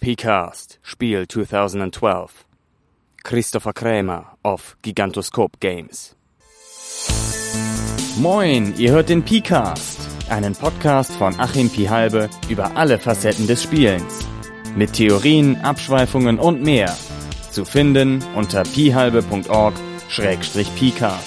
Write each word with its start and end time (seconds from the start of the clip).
PCAST 0.00 0.78
Spiel 0.80 1.26
2012 1.26 2.46
Christopher 3.24 3.72
Krämer 3.72 4.36
of 4.44 4.76
Gigantoscope 4.82 5.58
Games 5.58 6.14
Moin, 8.20 8.74
ihr 8.78 8.92
hört 8.92 9.08
den 9.08 9.24
PCAST, 9.24 9.98
einen 10.28 10.54
Podcast 10.54 11.12
von 11.12 11.38
Achim 11.38 11.68
Pihalbe 11.68 12.28
über 12.48 12.76
alle 12.76 12.98
Facetten 12.98 13.46
des 13.46 13.62
Spielens. 13.62 14.26
Mit 14.76 14.92
Theorien, 14.92 15.56
Abschweifungen 15.62 16.38
und 16.38 16.62
mehr. 16.62 16.94
Zu 17.50 17.64
finden 17.64 18.22
unter 18.34 18.64
pihalbe.org-pcast. 18.64 21.24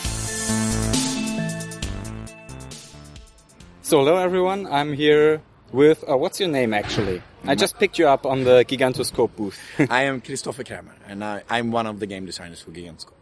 So, 3.81 3.99
hello 3.99 4.17
everyone, 4.17 4.67
I'm 4.67 4.93
here 4.93 5.41
with, 5.71 6.03
uh, 6.09 6.17
what's 6.17 6.39
your 6.39 6.49
name 6.49 6.73
actually? 6.73 7.21
I 7.45 7.55
just 7.55 7.77
picked 7.79 7.97
you 7.97 8.07
up 8.07 8.25
on 8.25 8.43
the 8.43 8.63
Gigantoskop 8.65 9.35
booth. 9.35 9.59
I 9.89 10.03
am 10.03 10.21
Christopher 10.21 10.63
Kramer, 10.63 10.95
and 11.07 11.23
I, 11.23 11.43
I'm 11.49 11.71
one 11.71 11.87
of 11.87 11.99
the 11.99 12.05
game 12.05 12.25
designers 12.25 12.61
for 12.61 12.71
Gigantoskop. 12.71 13.13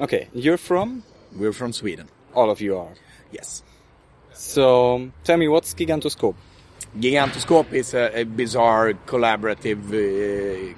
okay, 0.00 0.28
you're 0.34 0.58
from? 0.58 1.04
We're 1.36 1.52
from 1.52 1.72
Sweden. 1.72 2.08
All 2.34 2.50
of 2.50 2.60
you 2.60 2.76
are. 2.76 2.94
Yes. 3.30 3.62
So, 4.32 5.10
tell 5.24 5.36
me, 5.36 5.46
what's 5.46 5.74
Gigantoskop? 5.74 6.34
Gigantoskop 6.98 7.72
is 7.72 7.94
a, 7.94 8.20
a 8.20 8.24
bizarre 8.24 8.94
collaborative 9.06 9.82
uh, 9.92 10.74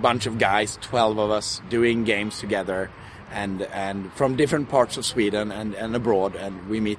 bunch 0.00 0.26
of 0.26 0.38
guys, 0.38 0.78
12 0.80 1.18
of 1.18 1.30
us, 1.30 1.60
doing 1.68 2.04
games 2.04 2.40
together 2.40 2.90
and, 3.32 3.62
and 3.62 4.12
from 4.14 4.36
different 4.36 4.70
parts 4.70 4.96
of 4.96 5.04
Sweden 5.04 5.52
and, 5.52 5.74
and 5.74 5.94
abroad. 5.94 6.34
And 6.36 6.68
we 6.68 6.80
meet, 6.80 6.98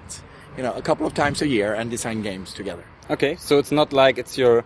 you 0.56 0.62
know, 0.64 0.74
a 0.74 0.82
couple 0.82 1.08
of 1.08 1.16
times 1.16 1.42
a 1.42 1.48
year 1.48 1.74
and 1.74 1.90
design 1.90 2.22
games 2.22 2.54
together. 2.54 2.84
Okay, 3.10 3.36
so 3.38 3.58
it's 3.58 3.72
not 3.72 3.92
like 3.92 4.20
it's 4.20 4.38
your 4.38 4.64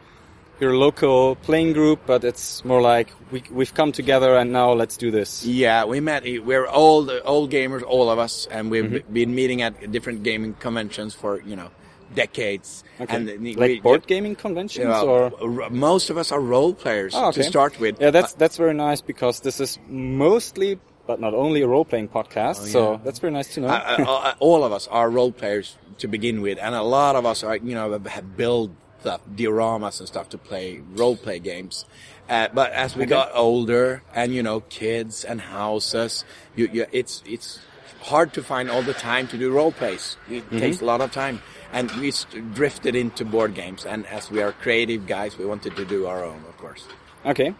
your 0.59 0.77
local 0.77 1.35
playing 1.35 1.73
group, 1.73 1.99
but 2.05 2.23
it's 2.23 2.63
more 2.63 2.81
like 2.81 3.09
we, 3.31 3.43
we've 3.51 3.73
come 3.73 3.91
together 3.91 4.35
and 4.37 4.51
now 4.53 4.71
let's 4.73 4.95
do 4.97 5.11
this. 5.11 5.45
Yeah, 5.45 5.85
we 5.85 5.99
met. 5.99 6.23
We're 6.23 6.67
old, 6.67 7.11
old 7.25 7.51
gamers, 7.51 7.83
all 7.83 8.09
of 8.09 8.19
us, 8.19 8.47
and 8.49 8.71
we've 8.71 8.85
Mm-hmm. 8.85 9.13
been 9.13 9.35
meeting 9.35 9.61
at 9.61 9.91
different 9.91 10.23
gaming 10.23 10.53
conventions 10.53 11.13
for 11.13 11.41
you 11.41 11.55
know 11.55 11.69
decades. 12.13 12.83
Okay. 13.01 13.15
And 13.15 13.27
like 13.57 13.57
we- 13.57 13.79
board 13.81 14.07
gaming 14.07 14.35
conventions 14.35 14.93
or? 15.03 15.31
most 15.69 16.09
of 16.09 16.17
us 16.17 16.31
are 16.31 16.39
role 16.39 16.73
players 16.73 17.13
Oh, 17.15 17.29
okay. 17.29 17.41
to 17.41 17.47
start 17.49 17.79
with. 17.79 17.99
Yeah, 17.99 18.11
that's 18.11 18.33
that's 18.33 18.57
very 18.57 18.73
nice 18.73 19.01
because 19.01 19.41
this 19.41 19.59
is 19.59 19.77
mostly, 19.89 20.79
but 21.07 21.19
not 21.19 21.33
only 21.33 21.61
a 21.61 21.67
role 21.67 21.83
playing 21.85 22.07
podcast. 22.09 22.61
Oh, 22.61 22.65
So 22.75 23.01
that's 23.03 23.19
very 23.19 23.33
nice 23.33 23.53
to 23.55 23.61
know. 23.61 23.67
Uh, 23.67 23.95
uh, 23.99 24.03
uh, 24.11 24.33
all 24.39 24.63
of 24.63 24.71
us 24.71 24.87
are 24.87 25.09
role 25.09 25.31
players 25.31 25.77
to 25.97 26.07
begin 26.07 26.41
with, 26.41 26.57
and 26.61 26.75
a 26.75 26.83
lot 26.83 27.15
of 27.15 27.25
us 27.25 27.43
are, 27.43 27.57
you 27.57 27.75
know, 27.75 27.99
have 28.07 28.37
built 28.37 28.71
the 29.05 29.19
dioramas 29.37 29.99
and 29.99 30.07
stuff 30.07 30.27
to 30.29 30.37
play 30.37 30.81
role 30.95 31.15
play 31.15 31.39
games. 31.39 31.85
Uh, 32.27 32.49
but 32.53 32.73
as 32.73 32.95
we 32.97 33.03
Okay. 33.03 33.13
got 33.17 33.29
older, 33.33 34.01
and 34.13 34.33
you 34.33 34.43
know, 34.43 34.59
kids 34.61 35.23
and 35.23 35.39
houses, 35.41 36.25
you, 36.57 36.65
you, 36.73 36.85
it's 36.91 37.21
it's 37.25 37.59
hard 38.01 38.33
to 38.33 38.41
find 38.43 38.69
all 38.69 38.81
the 38.81 38.93
time 38.93 39.27
to 39.29 39.37
do 39.37 39.51
role 39.51 39.71
plays. 39.71 40.17
It 40.29 40.43
Mm-hmm. 40.43 40.57
takes 40.57 40.81
a 40.81 40.85
lot 40.85 41.01
of 41.01 41.11
time, 41.11 41.39
and 41.71 41.89
we 42.01 42.11
drifted 42.53 42.95
into 42.95 43.23
board 43.25 43.53
games. 43.55 43.85
And 43.85 44.05
as 44.07 44.29
we 44.31 44.41
are 44.41 44.51
creative 44.51 45.05
guys, 45.07 45.37
we 45.37 45.45
wanted 45.45 45.75
to 45.77 45.85
do 45.85 46.05
our 46.07 46.23
own, 46.23 46.41
of 46.49 46.57
course. 46.57 46.83
Okay. 47.25 47.53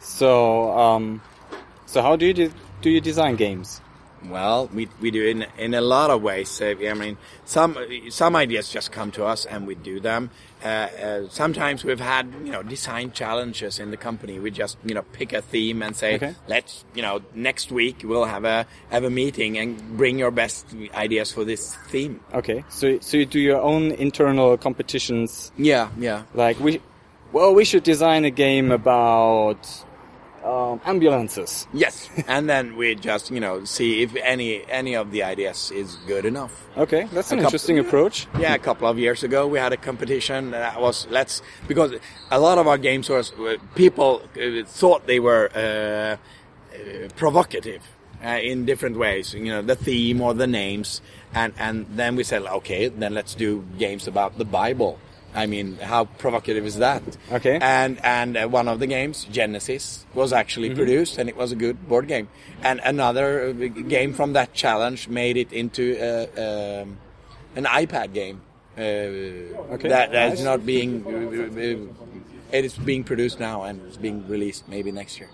So, 0.00 0.72
um, 0.76 1.20
so 1.86 2.00
how 2.02 2.16
do 2.16 2.24
you 2.26 2.32
do, 2.34 2.52
do 2.82 2.88
you 2.90 3.00
design 3.00 3.36
games? 3.36 3.80
Well, 4.28 4.68
we, 4.74 4.88
we 5.00 5.10
do 5.10 5.24
in 5.26 5.46
in 5.56 5.72
a 5.74 5.80
lot 5.80 6.10
of 6.10 6.22
ways. 6.22 6.60
I 6.60 6.74
mean, 6.74 7.16
some 7.44 7.76
some 8.10 8.36
ideas 8.36 8.68
just 8.68 8.92
come 8.92 9.10
to 9.12 9.24
us 9.24 9.46
and 9.46 9.66
we 9.66 9.74
do 9.74 9.98
them. 10.00 10.30
Uh, 10.62 10.66
uh, 10.68 11.28
sometimes 11.30 11.84
we've 11.84 12.00
had 12.00 12.26
you 12.44 12.52
know 12.52 12.62
design 12.62 13.12
challenges 13.12 13.78
in 13.78 13.90
the 13.90 13.96
company. 13.96 14.38
We 14.38 14.50
just 14.50 14.76
you 14.84 14.94
know 14.94 15.02
pick 15.12 15.32
a 15.32 15.40
theme 15.40 15.82
and 15.82 15.96
say, 15.96 16.16
Okay. 16.16 16.34
let's 16.48 16.84
you 16.94 17.00
know 17.00 17.22
next 17.34 17.72
week 17.72 18.02
we'll 18.04 18.26
have 18.26 18.44
a 18.44 18.66
have 18.90 19.04
a 19.04 19.10
meeting 19.10 19.56
and 19.56 19.96
bring 19.96 20.18
your 20.18 20.30
best 20.30 20.66
ideas 20.94 21.32
for 21.32 21.44
this 21.44 21.74
theme. 21.88 22.20
Okay. 22.34 22.62
So, 22.68 22.98
so 23.00 23.16
you 23.16 23.24
do 23.24 23.40
your 23.40 23.60
own 23.62 23.92
internal 23.92 24.58
competitions. 24.58 25.50
Yeah, 25.56 25.88
yeah. 25.98 26.24
Like 26.34 26.60
we, 26.60 26.82
well, 27.32 27.54
we 27.54 27.64
should 27.64 27.84
design 27.84 28.26
a 28.26 28.30
game 28.30 28.70
about 28.70 29.66
um, 30.44 30.80
ambulances. 30.84 31.66
Yes, 31.72 32.08
and 32.28 32.48
then 32.48 32.76
we 32.76 32.94
just 32.94 33.30
you 33.30 33.40
know 33.40 33.64
see 33.64 34.02
if 34.02 34.14
any 34.16 34.64
any 34.70 34.94
of 34.96 35.10
the 35.10 35.22
ideas 35.22 35.70
is 35.70 35.96
good 36.06 36.24
enough. 36.24 36.52
Okay, 36.76 37.04
that's 37.12 37.30
an 37.32 37.38
couple- 37.38 37.44
interesting 37.46 37.78
approach. 37.78 38.26
Yeah, 38.38 38.54
a 38.54 38.58
couple 38.58 38.88
of 38.88 38.98
years 38.98 39.22
ago 39.22 39.46
we 39.46 39.58
had 39.58 39.72
a 39.72 39.76
competition 39.76 40.50
that 40.52 40.80
was 40.80 41.06
let's 41.10 41.42
because 41.68 41.92
a 42.30 42.38
lot 42.40 42.58
of 42.58 42.66
our 42.66 42.78
games 42.78 43.08
was 43.08 43.32
uh, 43.32 43.56
people 43.74 44.22
uh, 44.36 44.64
thought 44.66 45.06
they 45.06 45.20
were 45.20 45.50
uh, 45.54 45.58
uh, 45.58 47.08
provocative 47.16 47.82
uh, 48.24 48.38
in 48.42 48.64
different 48.64 48.96
ways. 48.96 49.34
You 49.34 49.44
know, 49.46 49.62
the 49.62 49.76
theme 49.76 50.20
or 50.20 50.34
the 50.34 50.46
names, 50.46 51.00
and 51.34 51.52
and 51.58 51.86
then 51.90 52.16
we 52.16 52.24
said, 52.24 52.42
okay, 52.42 52.88
then 52.88 53.14
let's 53.14 53.34
do 53.34 53.64
games 53.78 54.06
about 54.06 54.38
the 54.38 54.44
Bible. 54.44 54.98
I 55.34 55.46
mean, 55.46 55.76
how 55.76 56.06
provocative 56.06 56.66
is 56.66 56.78
that? 56.78 57.02
Okay. 57.30 57.58
And 57.60 58.04
and 58.04 58.36
uh, 58.36 58.48
one 58.48 58.66
of 58.68 58.80
the 58.80 58.86
games, 58.86 59.26
Genesis, 59.30 60.04
was 60.14 60.32
actually 60.32 60.74
produced, 60.74 61.18
and 61.18 61.28
it 61.28 61.36
was 61.36 61.52
a 61.52 61.56
good 61.56 61.88
board 61.88 62.08
game. 62.08 62.28
And 62.62 62.80
another 62.84 63.48
uh, 63.50 63.52
game 63.52 64.12
from 64.12 64.32
that 64.32 64.52
challenge 64.54 65.08
made 65.08 65.36
it 65.36 65.52
into 65.52 65.96
uh, 65.98 66.82
um, 66.82 66.98
an 67.54 67.64
iPad 67.64 68.12
game. 68.12 68.40
Uh, 68.76 68.82
Okay, 69.74 69.88
That 69.88 70.10
that's 70.10 70.42
not 70.42 70.66
being. 70.66 71.04
Uh, 71.06 71.92
it 72.52 72.64
is 72.64 72.76
being 72.76 73.04
produced 73.04 73.38
now 73.38 73.62
and 73.62 73.80
it's 73.86 73.96
being 73.96 74.26
released 74.26 74.68
maybe 74.68 74.90
next 74.90 75.20
year. 75.20 75.30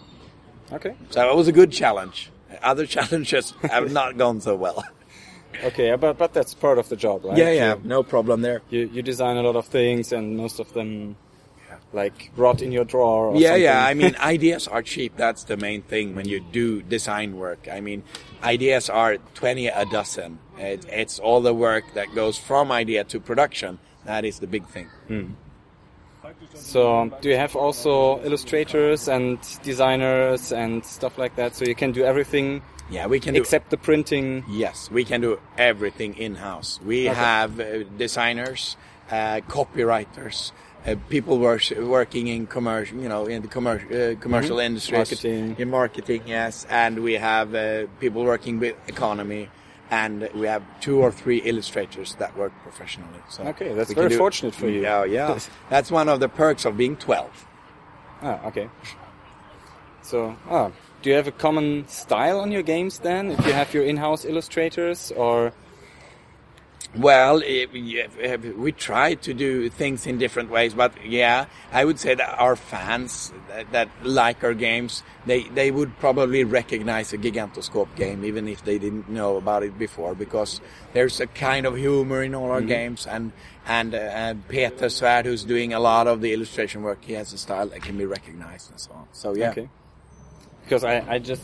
Okay. 0.72 0.94
So 1.10 1.30
it 1.30 1.34
was 1.36 1.48
a 1.48 1.52
good 1.52 1.72
challenge. 1.72 2.30
Other 2.62 2.86
challenges 2.96 3.54
have 3.62 3.92
not 3.92 4.18
gone 4.18 4.40
so 4.40 4.54
well. 4.56 4.84
Okay, 5.64 5.94
but 5.96 6.18
but 6.18 6.32
that's 6.32 6.54
part 6.54 6.78
of 6.78 6.88
the 6.88 6.96
job, 6.96 7.24
right? 7.24 7.36
Yeah, 7.38 7.50
yeah, 7.50 7.74
You, 7.74 7.80
no 7.84 8.02
problem 8.02 8.42
there. 8.42 8.62
you, 8.70 8.88
you 8.92 9.02
design 9.02 9.36
a 9.36 9.42
lot 9.42 9.56
of 9.56 9.66
things, 9.66 10.12
and 10.12 10.36
most 10.36 10.60
of 10.60 10.72
them, 10.72 11.16
like 11.92 12.30
rot 12.36 12.62
in 12.62 12.72
your 12.72 12.84
drawer. 12.84 13.28
Or 13.28 13.36
Yeah, 13.36 13.48
something. 13.48 13.62
yeah. 13.62 13.84
I 13.86 13.94
mean, 13.94 14.16
ideas 14.20 14.68
are 14.68 14.82
cheap. 14.82 15.16
That's 15.16 15.44
the 15.44 15.56
main 15.56 15.82
thing 15.82 16.14
when 16.14 16.26
you 16.28 16.40
do 16.40 16.82
design 16.82 17.36
work. 17.36 17.68
I 17.72 17.80
mean, 17.80 18.02
ideas 18.42 18.90
are 18.90 19.16
20 19.34 19.68
a 19.68 19.84
dozen. 19.86 20.38
It, 20.58 20.84
it's 20.90 21.18
all 21.18 21.40
the 21.40 21.54
work 21.54 21.84
that 21.94 22.14
goes 22.14 22.36
from 22.38 22.70
idea 22.72 23.04
to 23.04 23.20
production. 23.20 23.78
That 24.04 24.24
is 24.24 24.38
the 24.40 24.46
big 24.46 24.66
thing. 24.68 24.88
So, 26.54 26.96
um, 26.96 27.14
do 27.20 27.28
you 27.28 27.36
have 27.36 27.54
also 27.54 28.20
illustrators 28.24 29.08
and 29.08 29.38
designers 29.62 30.52
and 30.52 30.84
stuff 30.84 31.18
like 31.18 31.36
that? 31.36 31.54
So 31.54 31.64
you 31.64 31.74
can 31.74 31.92
do 31.92 32.02
everything 32.04 32.62
Yeah, 32.90 33.06
we 33.08 33.18
can 33.20 33.34
do 33.34 33.40
except 33.40 33.70
the 33.70 33.76
printing. 33.76 34.44
Yes, 34.48 34.90
we 34.90 35.04
can 35.04 35.20
do 35.20 35.40
everything 35.58 36.14
in 36.16 36.36
house. 36.36 36.80
We 36.84 37.08
Okay. 37.08 37.18
have 37.18 37.58
uh, 37.60 37.82
designers, 37.98 38.76
uh, 39.10 39.40
copywriters, 39.48 40.52
uh, 40.86 40.94
people 41.08 41.38
wor- 41.38 41.58
working 41.80 42.28
in 42.28 42.46
commercial, 42.46 42.98
you 43.02 43.08
know, 43.08 43.26
in 43.26 43.42
the 43.42 43.48
commercial 43.48 43.88
uh, 43.88 44.14
commercial 44.20 44.58
industries, 44.60 45.10
Mm-hmm. 45.10 45.26
Marketing. 45.48 45.56
in 45.58 45.70
marketing. 45.70 46.22
Yes, 46.26 46.64
and 46.70 47.02
we 47.02 47.14
have 47.14 47.54
uh, 47.56 47.86
people 47.98 48.22
working 48.24 48.60
with 48.60 48.76
economy, 48.86 49.48
and 49.90 50.28
we 50.34 50.46
have 50.46 50.62
two 50.80 51.00
or 51.02 51.10
three 51.10 51.38
illustrators 51.38 52.14
that 52.20 52.36
work 52.36 52.52
professionally. 52.62 53.20
So 53.28 53.42
Okay, 53.48 53.72
that's 53.74 53.92
very 53.92 54.10
do- 54.10 54.16
fortunate 54.18 54.54
for 54.54 54.68
you. 54.68 54.82
Yeah, 54.82 55.04
yeah. 55.04 55.38
that's 55.70 55.90
one 55.90 56.08
of 56.08 56.20
the 56.20 56.28
perks 56.28 56.64
of 56.64 56.76
being 56.76 56.96
twelve. 56.96 57.46
Ah, 58.22 58.46
okay. 58.46 58.68
So, 60.02 60.36
ah, 60.48 60.70
do 61.06 61.10
you 61.10 61.16
have 61.16 61.28
a 61.28 61.38
common 61.46 61.86
style 61.86 62.40
on 62.40 62.50
your 62.50 62.64
games 62.64 62.98
then? 62.98 63.30
If 63.30 63.46
you 63.46 63.52
have 63.52 63.72
your 63.72 63.84
in-house 63.84 64.24
illustrators, 64.24 65.12
or 65.12 65.52
Well, 66.96 67.44
eh, 67.44 67.66
it, 67.72 68.10
eh, 68.20 68.36
we 68.56 68.72
try 68.72 69.14
to 69.14 69.32
do 69.32 69.70
things 69.70 70.04
in 70.08 70.18
different 70.18 70.50
ways, 70.50 70.74
but 70.74 70.92
yeah, 71.06 71.46
I 71.70 71.84
would 71.84 72.00
say 72.00 72.16
that 72.16 72.34
our 72.40 72.56
fans 72.56 73.32
that, 73.46 73.70
that 73.70 73.88
like 74.02 74.42
our 74.42 74.52
games, 74.52 75.04
they, 75.26 75.44
they 75.44 75.70
would 75.70 75.96
probably 76.00 76.42
recognize 76.42 77.12
a 77.12 77.18
Gigantoskop 77.18 77.94
game, 77.94 78.24
even 78.24 78.48
if 78.48 78.64
they 78.64 78.76
didn't 78.76 79.08
know 79.08 79.36
about 79.36 79.62
it 79.62 79.78
before, 79.78 80.16
because 80.16 80.60
there's 80.92 81.20
a 81.20 81.28
kind 81.28 81.66
of 81.66 81.76
humor 81.76 82.24
in 82.24 82.34
all 82.34 82.50
our 82.50 82.58
mm-hmm. 82.58 82.66
games, 82.66 83.06
and 83.06 83.30
and 83.64 83.94
uh, 83.94 84.34
Peter 84.48 84.86
Svärd, 84.86 85.24
who's 85.26 85.44
doing 85.44 85.72
a 85.72 85.78
lot 85.78 86.08
of 86.08 86.20
the 86.20 86.32
illustration 86.32 86.82
work, 86.82 87.04
he 87.04 87.12
has 87.12 87.32
a 87.32 87.38
style 87.38 87.68
that 87.68 87.82
can 87.82 87.96
be 87.96 88.06
recognized 88.06 88.72
and 88.72 88.80
so 88.80 88.90
on. 88.90 89.06
So 89.12 89.36
yeah, 89.36 89.50
okay? 89.50 89.68
Because 90.66 90.82
I, 90.84 90.96
I 91.14 91.18
just 91.20 91.42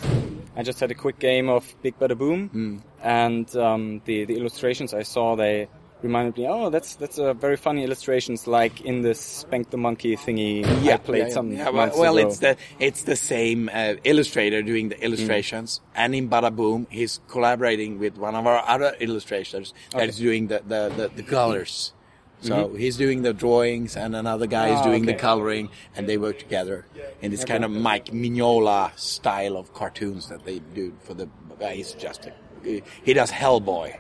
I 0.56 0.62
just 0.64 0.80
had 0.80 0.90
a 0.90 0.94
quick 0.94 1.18
game 1.20 1.48
of 1.48 1.62
Big 1.82 1.94
Bada 1.98 2.18
Boom, 2.18 2.48
Hmm. 2.48 2.76
and 3.02 3.46
um, 3.56 4.02
the 4.04 4.24
the 4.24 4.36
illustrations 4.36 4.92
I 4.92 5.04
saw 5.04 5.36
they 5.36 5.68
reminded 6.02 6.36
me. 6.36 6.48
Oh, 6.48 6.68
that's 6.70 6.96
that's 6.96 7.18
a 7.18 7.32
very 7.32 7.56
funny 7.56 7.84
illustrations, 7.84 8.48
like 8.48 8.80
in 8.80 9.02
this 9.02 9.20
Spank 9.20 9.70
the 9.70 9.76
Monkey 9.78 10.16
thingy 10.16 10.66
I 10.92 10.96
played 10.96 11.30
some 11.30 11.52
Yeah, 11.52 11.70
well, 11.70 11.92
well 11.96 12.16
it's 12.18 12.38
the 12.38 12.56
it's 12.80 13.04
the 13.04 13.14
same 13.14 13.70
uh, 13.72 13.94
illustrator 14.02 14.60
doing 14.62 14.88
the 14.88 14.98
illustrations, 15.00 15.78
Mm. 15.78 16.02
and 16.02 16.14
in 16.16 16.28
Bada 16.28 16.50
Boom, 16.54 16.88
he's 16.90 17.20
collaborating 17.28 18.00
with 18.00 18.18
one 18.18 18.34
of 18.34 18.44
our 18.46 18.60
other 18.66 18.96
illustrators 18.98 19.72
that 19.92 19.98
Okay. 19.98 20.08
is 20.08 20.16
doing 20.18 20.48
the 20.48 20.58
the, 20.66 20.82
the, 20.98 21.06
the 21.14 21.22
colors. 21.22 21.92
So 22.42 22.66
Mm-hmm. 22.66 22.76
he's 22.76 22.96
doing 22.96 23.22
the 23.22 23.32
drawings, 23.32 23.96
and 23.96 24.14
another 24.16 24.46
guy 24.46 24.68
is 24.74 24.78
Ah, 24.80 24.84
doing 24.84 25.06
the 25.06 25.14
coloring, 25.14 25.68
and 25.96 26.08
they 26.08 26.18
work 26.18 26.38
together 26.38 26.86
in 27.20 27.30
this 27.30 27.44
kind 27.44 27.64
of 27.64 27.70
Mike 27.70 28.06
Mignola 28.06 28.90
style 28.98 29.56
of 29.56 29.72
cartoons 29.74 30.28
that 30.28 30.44
they 30.44 30.58
do 30.74 30.92
for 31.04 31.14
the. 31.14 31.28
Uh, 31.60 31.68
he's 31.68 31.92
just 31.92 32.26
a, 32.26 32.32
he 33.04 33.14
does 33.14 33.30
Hellboy. 33.30 33.96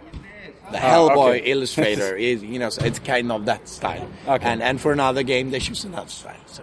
The 0.72 0.78
Hellboy 0.78 1.16
Ah, 1.16 1.38
okay. 1.38 1.50
illustrator 1.52 2.16
is, 2.16 2.42
you 2.42 2.58
know, 2.58 2.70
so 2.70 2.84
it's 2.84 2.98
kind 2.98 3.30
of 3.30 3.44
that 3.46 3.68
style. 3.68 4.08
Okay. 4.26 4.44
And 4.44 4.60
and 4.62 4.80
for 4.80 4.90
another 4.92 5.22
game, 5.22 5.50
they 5.50 5.60
choose 5.60 5.84
another 5.84 6.10
style. 6.10 6.42
So. 6.46 6.62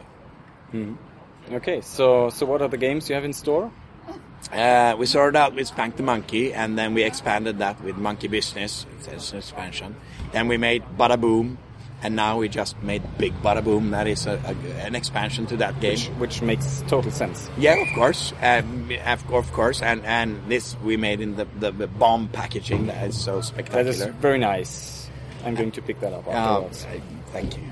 Okay, 1.52 1.82
so 1.82 2.30
so 2.30 2.46
what 2.46 2.62
are 2.62 2.68
the 2.68 2.78
games 2.78 3.10
you 3.10 3.16
have 3.16 3.24
in 3.26 3.34
store? 3.34 3.72
Uh, 4.54 4.96
we 4.98 5.06
started 5.06 5.38
out 5.38 5.54
with 5.56 5.68
Spank 5.68 5.96
the 5.98 6.04
Monkey, 6.04 6.54
and 6.54 6.78
then 6.78 6.94
we 6.94 7.04
expanded 7.04 7.58
that 7.60 7.82
with 7.84 7.98
Monkey 7.98 8.28
Business. 8.28 8.86
It's 8.98 9.32
an 9.32 9.38
expansion. 9.38 9.96
Then 10.32 10.48
we 10.48 10.58
made 10.58 10.84
Bada 10.98 11.20
Boom, 11.20 11.58
and 12.02 12.16
now 12.16 12.38
we 12.40 12.50
just 12.50 12.82
made 12.82 13.02
Big 13.18 13.34
Bada 13.42 13.64
Boom. 13.64 13.92
That 13.92 14.08
is 14.08 14.26
a, 14.26 14.40
a, 14.46 14.54
an 14.86 14.96
expansion 14.96 15.46
to 15.48 15.58
that 15.58 15.80
game. 15.80 15.98
Which, 15.98 16.08
which 16.20 16.42
makes 16.42 16.82
total 16.88 17.12
sense. 17.12 17.50
Yeah, 17.58 17.76
of 17.76 17.94
course, 17.96 18.34
um, 18.42 18.90
of, 19.06 19.52
course, 19.54 19.82
and 19.82 20.06
and 20.06 20.40
this 20.48 20.76
we 20.84 20.98
made 20.98 21.22
in 21.22 21.36
the, 21.36 21.46
the, 21.60 21.72
the 21.72 21.88
bomb 21.88 22.28
packaging 22.30 22.88
that 22.88 23.08
is 23.08 23.20
so 23.20 23.42
spectacular. 23.42 23.90
is 23.90 24.06
very 24.22 24.40
nice. 24.40 25.10
I'm 25.46 25.56
going 25.56 25.72
to 25.72 25.82
pick 25.82 26.00
that 26.02 26.14
up 26.14 26.26
Oh, 26.28 26.32
afterwards. 26.32 26.86
uh, 26.86 27.00
thank 27.32 27.58
you. 27.58 27.64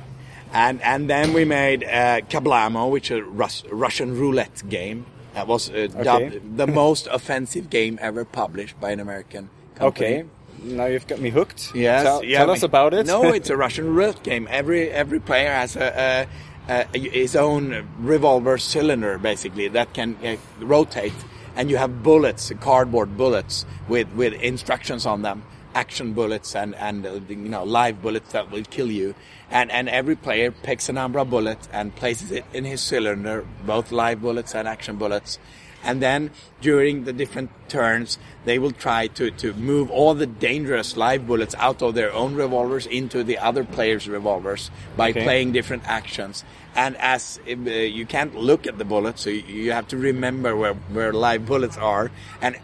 And 0.54 0.82
and 0.82 1.10
then 1.10 1.34
we 1.34 1.44
made 1.46 1.84
uh, 1.84 2.22
Kablamo, 2.22 2.90
which 2.90 3.12
is 3.12 3.20
a 3.20 3.24
Rus- 3.24 3.66
Russian 3.70 4.18
roulette 4.18 4.64
game. 4.70 5.06
That 5.34 5.48
was 5.48 5.70
uh, 5.70 5.88
dubbed 6.02 6.58
the 6.58 6.66
most 6.66 7.08
offensive 7.08 7.70
game 7.70 8.00
ever 8.02 8.26
published 8.26 8.80
by 8.80 8.92
an 8.92 9.00
American 9.00 9.50
company. 9.76 10.06
Okay, 10.08 10.24
now 10.64 10.86
you've 10.86 11.08
got 11.08 11.20
me 11.20 11.30
hooked. 11.30 11.76
Yes. 11.76 12.04
Tell, 12.04 12.24
yeah, 12.24 12.40
tell 12.40 12.52
us 12.52 12.64
about 12.64 12.94
it. 12.94 13.06
No, 13.06 13.34
it's 13.34 13.50
a 13.50 13.58
Russian 13.66 13.94
roulette 13.94 14.24
game. 14.24 14.48
Every 14.50 14.90
every 14.90 15.20
player 15.20 15.52
has 15.52 15.76
a, 15.76 16.28
a, 16.70 16.88
a 16.94 16.98
his 16.98 17.36
own 17.36 17.88
revolver 18.00 18.58
cylinder, 18.58 19.18
basically 19.18 19.68
that 19.70 19.94
can 19.94 20.16
uh, 20.24 20.36
rotate, 20.60 21.14
and 21.56 21.70
you 21.70 21.78
have 21.78 22.04
bullets, 22.04 22.52
cardboard 22.60 23.18
bullets 23.18 23.66
with 23.88 24.12
with 24.14 24.34
instructions 24.34 25.06
on 25.06 25.22
them, 25.22 25.44
action 25.76 26.14
bullets 26.14 26.56
and 26.56 26.76
and 26.76 27.06
uh, 27.06 27.20
you 27.30 27.36
know 27.36 27.64
live 27.64 28.02
bullets 28.02 28.32
that 28.32 28.52
will 28.52 28.64
kill 28.64 28.92
you. 28.92 29.16
And 29.50 29.72
and 29.72 29.88
every 29.88 30.16
player 30.16 30.52
picks 30.52 30.90
a 30.90 30.94
number 30.94 31.20
of 31.20 31.30
bullets 31.30 31.70
and 31.72 31.96
places 31.96 32.32
it 32.32 32.46
in 32.54 32.66
his 32.66 32.82
cylinder, 32.82 33.46
both 33.66 33.92
live 33.92 34.22
bullets 34.22 34.56
and 34.56 34.68
action 34.68 34.98
bullets. 34.98 35.40
And 35.84 36.02
then 36.02 36.32
during 36.62 37.04
the 37.06 37.14
different 37.14 37.50
turns, 37.70 38.18
they 38.46 38.60
will 38.60 38.72
try 38.72 39.08
to, 39.08 39.32
to 39.32 39.54
move 39.54 39.90
all 39.92 40.14
the 40.14 40.26
dangerous 40.26 40.98
live 40.98 41.28
bullets 41.28 41.56
out 41.58 41.82
of 41.82 41.96
their 41.96 42.12
own 42.14 42.36
revolvers 42.36 42.86
into 42.86 43.24
the 43.24 43.38
other 43.38 43.64
player's 43.64 44.08
revolvers 44.10 44.70
by 44.96 45.10
Okay. 45.12 45.24
playing 45.24 45.52
different 45.54 45.84
actions. 45.88 46.44
And 46.76 46.96
as 46.98 47.40
uh, 47.48 47.52
you 47.52 48.06
can't 48.06 48.36
look 48.36 48.68
at 48.68 48.78
the 48.78 48.86
bullets, 48.86 49.22
so 49.24 49.30
you- 49.30 49.72
have 49.72 49.88
to 49.90 49.98
remember 49.98 50.56
where, 50.56 50.74
where 50.74 51.14
live 51.14 51.46
bullets 51.46 51.78
are. 51.78 52.12
And 52.42 52.58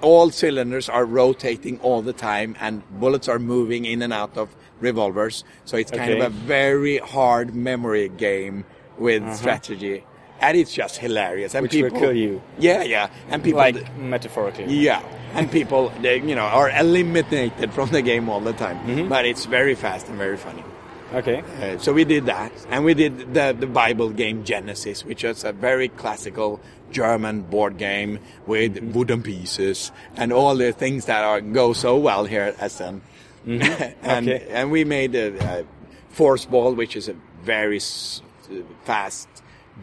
all 0.00 0.30
cylinders 0.30 0.88
are 0.88 1.04
rotating 1.04 1.78
all 1.80 2.00
the 2.02 2.12
time, 2.14 2.56
and 2.60 2.82
bullets 2.98 3.28
are 3.28 3.38
moving 3.38 3.84
in 3.84 4.00
and 4.02 4.12
out 4.12 4.36
of 4.36 4.48
revolvers. 4.80 5.44
So 5.64 5.76
it's 5.76 5.90
kind 5.90 6.10
Okay. 6.12 6.20
of 6.20 6.26
a 6.32 6.34
very 6.34 6.98
hard 6.98 7.54
memory 7.54 8.08
game 8.08 8.64
with 8.98 9.22
strategy. 9.36 10.04
And 10.40 10.56
it's 10.56 10.72
just 10.72 10.96
hilarious. 10.98 11.54
And. 11.54 11.62
Which 11.62 11.74
will 11.74 11.84
people, 11.84 12.00
kill 12.00 12.16
you. 12.16 12.40
Yeah, 12.58 12.82
yeah. 12.82 13.10
And 13.28 13.42
people, 13.44 13.58
like 13.60 13.96
metaphorically. 13.98 14.64
yeah, 14.74 15.02
and 15.34 15.50
people, 15.50 15.92
they, 16.00 16.16
you 16.20 16.34
know, 16.34 16.44
are 16.46 16.70
eliminated 16.70 17.72
from 17.72 17.90
the 17.90 18.02
game 18.02 18.28
all 18.28 18.40
the 18.40 18.52
time. 18.54 18.76
Mm-hmm. 18.86 19.08
But 19.08 19.24
it's 19.26 19.44
very 19.44 19.74
fast 19.74 20.08
and 20.08 20.16
very 20.16 20.36
funny. 20.36 20.64
Okay. 21.12 21.42
Uh, 21.60 21.76
so 21.78 21.92
we 21.92 22.04
did 22.04 22.26
that, 22.26 22.52
and 22.70 22.84
we 22.84 22.94
did 22.94 23.34
the 23.34 23.54
the 23.58 23.66
Bible 23.66 24.10
game 24.10 24.44
Genesis, 24.44 25.04
which 25.04 25.24
is 25.24 25.42
a 25.44 25.52
very 25.52 25.88
classical 25.88 26.60
German 26.92 27.42
board 27.42 27.78
game 27.78 28.18
with 28.46 28.76
Mm-hmm. 28.76 28.92
wooden 28.92 29.22
pieces 29.22 29.90
and 30.16 30.32
all 30.32 30.54
the 30.56 30.72
things 30.72 31.04
that 31.06 31.22
are 31.24 31.40
go 31.40 31.72
so 31.72 31.96
well 31.98 32.24
here 32.24 32.54
at 32.58 32.80
and 32.80 33.02
Mm-hmm. 33.46 34.04
Okay. 34.04 34.46
and 34.50 34.70
we 34.70 34.84
made 34.84 35.14
a, 35.16 35.60
a 35.60 35.64
Force 36.10 36.44
Ball, 36.46 36.74
which 36.74 36.94
is 36.96 37.08
a 37.08 37.14
very 37.42 37.76
s- 37.78 38.22
fast 38.84 39.28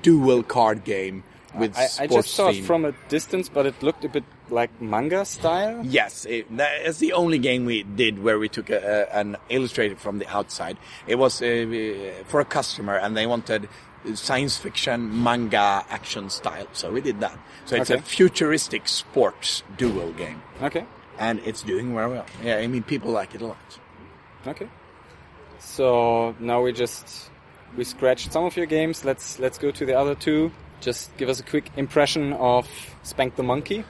dual 0.01 0.43
card 0.43 0.83
game 0.83 1.23
with 1.55 1.75
I, 1.77 2.03
I 2.03 2.07
just 2.07 2.29
saw 2.31 2.51
theme. 2.51 2.63
it 2.63 2.67
from 2.67 2.85
a 2.85 2.91
distance, 3.09 3.49
but 3.49 3.65
it 3.65 3.81
looked 3.81 4.03
a 4.05 4.09
bit 4.09 4.23
like 4.49 4.69
manga 4.81 5.25
style. 5.25 5.81
Yes, 5.85 6.25
it, 6.25 6.55
that 6.57 6.81
is 6.85 6.99
the 6.99 7.13
only 7.13 7.37
game 7.39 7.65
we 7.65 7.83
did 7.83 8.21
where 8.23 8.37
we 8.39 8.47
took 8.49 8.69
a, 8.69 9.07
a, 9.11 9.17
an 9.19 9.37
illustrator 9.49 9.95
from 9.95 10.19
the 10.19 10.27
outside. 10.29 10.77
It 11.07 11.15
was 11.15 11.41
uh, 11.41 12.23
for 12.27 12.39
a 12.41 12.45
customer, 12.45 12.95
and 12.97 13.15
they 13.17 13.25
wanted 13.25 13.67
science 14.13 14.55
fiction 14.57 15.23
manga 15.23 15.83
action 15.89 16.29
style, 16.29 16.67
so 16.73 16.91
we 16.91 17.01
did 17.01 17.19
that. 17.19 17.37
So 17.65 17.75
it's 17.75 17.91
Okay. 17.91 17.99
a 17.99 18.03
futuristic 18.03 18.87
sports 18.87 19.63
dual 19.77 20.11
game, 20.13 20.41
Okay. 20.61 20.85
and 21.19 21.39
it's 21.45 21.61
doing 21.63 21.93
very 21.93 22.11
well. 22.11 22.25
Yeah, 22.43 22.57
I 22.57 22.67
mean 22.67 22.83
people 22.83 23.11
like 23.11 23.35
it 23.35 23.41
a 23.41 23.47
lot. 23.47 23.79
Okay. 24.45 24.67
So 25.59 26.35
now 26.39 26.61
we 26.61 26.71
just 26.71 27.26
we 27.77 27.83
scratched 27.83 28.33
some 28.33 28.43
of 28.43 28.57
your 28.57 28.65
games. 28.65 29.05
Let's 29.05 29.39
let's 29.39 29.57
go 29.57 29.71
to 29.71 29.85
the 29.85 29.97
other 29.97 30.15
two. 30.15 30.51
Just 30.81 31.15
give 31.17 31.29
us 31.29 31.39
a 31.39 31.43
quick 31.43 31.71
impression 31.77 32.33
of 32.33 32.67
Spank 33.03 33.35
the 33.35 33.43
Monkey. 33.43 33.85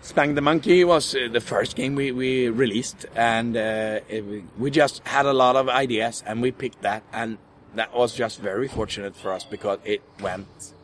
Spank 0.00 0.36
the 0.36 0.40
Monkey 0.40 0.84
was 0.84 1.14
uh, 1.14 1.28
the 1.30 1.40
first 1.40 1.74
game 1.74 1.96
we, 1.96 2.12
we 2.12 2.48
released, 2.48 3.06
and 3.16 3.56
uh, 3.56 4.00
it, 4.08 4.24
we 4.56 4.70
just 4.70 5.06
had 5.06 5.26
a 5.26 5.32
lot 5.32 5.56
of 5.56 5.68
ideas, 5.68 6.22
and 6.26 6.40
we 6.40 6.52
picked 6.52 6.82
that, 6.82 7.02
and 7.12 7.38
that 7.74 7.92
was 7.92 8.14
just 8.14 8.40
very 8.40 8.68
fortunate 8.68 9.16
for 9.16 9.32
us 9.32 9.44
because 9.44 9.78
it 9.84 10.02
went 10.20 10.74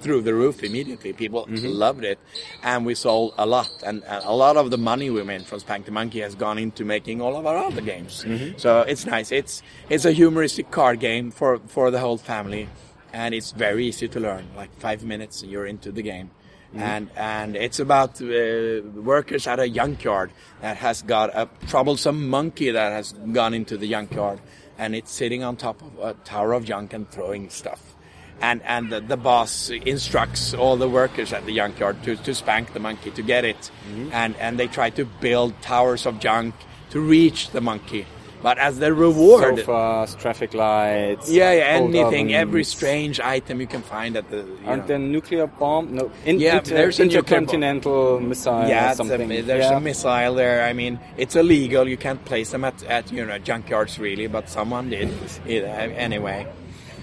through 0.00 0.22
the 0.22 0.34
roof 0.34 0.62
immediately. 0.62 1.12
People 1.12 1.46
mm-hmm. 1.46 1.66
loved 1.66 2.04
it, 2.04 2.18
and 2.62 2.86
we 2.86 2.94
sold 2.94 3.34
a 3.38 3.46
lot, 3.46 3.70
and, 3.84 4.04
and 4.04 4.24
a 4.24 4.32
lot 4.32 4.56
of 4.56 4.70
the 4.70 4.78
money 4.78 5.10
we 5.10 5.22
made 5.22 5.46
from 5.46 5.60
Spank 5.60 5.86
the 5.86 5.90
Monkey 5.92 6.20
has 6.20 6.34
gone 6.34 6.58
into 6.58 6.84
making 6.84 7.20
all 7.20 7.36
of 7.36 7.46
our 7.46 7.56
other 7.56 7.80
games. 7.80 8.24
Mm-hmm. 8.24 8.58
So 8.58 8.82
it's 8.82 9.06
nice. 9.06 9.32
It's 9.32 9.62
it's 9.88 10.04
a 10.04 10.12
humoristic 10.12 10.70
card 10.70 11.00
game 11.00 11.30
for 11.30 11.58
for 11.66 11.90
the 11.90 11.98
whole 11.98 12.18
family, 12.18 12.68
and 13.12 13.34
it's 13.34 13.52
very 13.52 13.86
easy 13.86 14.08
to 14.08 14.20
learn. 14.20 14.48
Like 14.56 14.74
five 14.76 15.04
minutes, 15.04 15.42
you're 15.42 15.66
into 15.66 15.92
the 15.92 16.02
game. 16.02 16.30
Mm-hmm. 16.68 16.80
And 16.80 17.10
and 17.16 17.56
it's 17.56 17.80
about 17.80 18.20
uh, 18.20 18.82
workers 18.94 19.46
at 19.46 19.58
a 19.58 19.68
junkyard 19.68 20.30
that 20.60 20.76
has 20.76 21.02
got 21.02 21.30
a 21.34 21.48
troublesome 21.66 22.28
monkey 22.28 22.70
that 22.70 22.92
has 22.92 23.12
gone 23.32 23.54
into 23.54 23.78
the 23.78 23.88
junkyard, 23.88 24.40
and 24.76 24.94
it's 24.94 25.10
sitting 25.10 25.42
on 25.42 25.56
top 25.56 25.80
of 25.82 25.98
a 25.98 26.12
tower 26.24 26.52
of 26.52 26.66
junk 26.66 26.92
and 26.92 27.10
throwing 27.10 27.48
stuff 27.48 27.94
and 28.40 28.62
and 28.62 28.90
the, 28.92 29.00
the 29.00 29.16
boss 29.16 29.70
instructs 29.70 30.54
all 30.54 30.76
the 30.76 30.88
workers 30.88 31.32
at 31.32 31.44
the 31.46 31.54
junkyard 31.54 32.02
to, 32.04 32.16
to 32.16 32.34
spank 32.34 32.72
the 32.72 32.80
monkey 32.80 33.10
to 33.10 33.22
get 33.22 33.44
it 33.44 33.70
and 34.12 34.36
and 34.36 34.58
they 34.58 34.66
try 34.68 34.90
to 34.90 35.04
build 35.20 35.52
towers 35.62 36.06
of 36.06 36.20
junk 36.20 36.54
to 36.90 37.00
reach 37.00 37.50
the 37.50 37.60
monkey 37.60 38.06
but 38.40 38.56
as 38.58 38.78
the 38.78 38.94
reward 38.94 39.58
Sofas, 39.58 40.14
traffic 40.14 40.54
lights. 40.54 41.28
yeah 41.28 41.50
yeah 41.52 41.64
anything 41.64 42.32
every 42.32 42.62
strange 42.62 43.18
item 43.18 43.60
you 43.60 43.66
can 43.66 43.82
find 43.82 44.16
at 44.16 44.30
the 44.30 44.46
Aren't 44.64 44.86
there 44.86 44.98
nuclear 45.00 45.48
bomb? 45.48 45.94
No, 45.94 46.12
in, 46.24 46.38
Yeah, 46.38 46.58
inter- 46.58 46.74
there's 46.76 47.00
intercontinental 47.00 48.20
missile. 48.20 48.68
yeah, 48.68 48.88
or 48.88 48.90
it's 48.92 49.00
a, 49.00 49.42
there's 49.42 49.64
yeah. 49.64 49.76
a 49.76 49.80
missile 49.80 50.34
there. 50.34 50.64
I 50.64 50.72
mean, 50.72 51.00
it's 51.16 51.34
illegal. 51.34 51.88
You 51.88 51.96
can't 51.96 52.24
place 52.24 52.50
them 52.50 52.64
at, 52.64 52.82
at 52.84 53.10
you 53.10 53.24
know 53.26 53.38
junkyards 53.40 53.98
really, 53.98 54.26
but 54.28 54.48
someone 54.48 54.90
did 54.90 55.10
it, 55.46 55.64
uh, 55.64 55.66
anyway. 55.66 56.46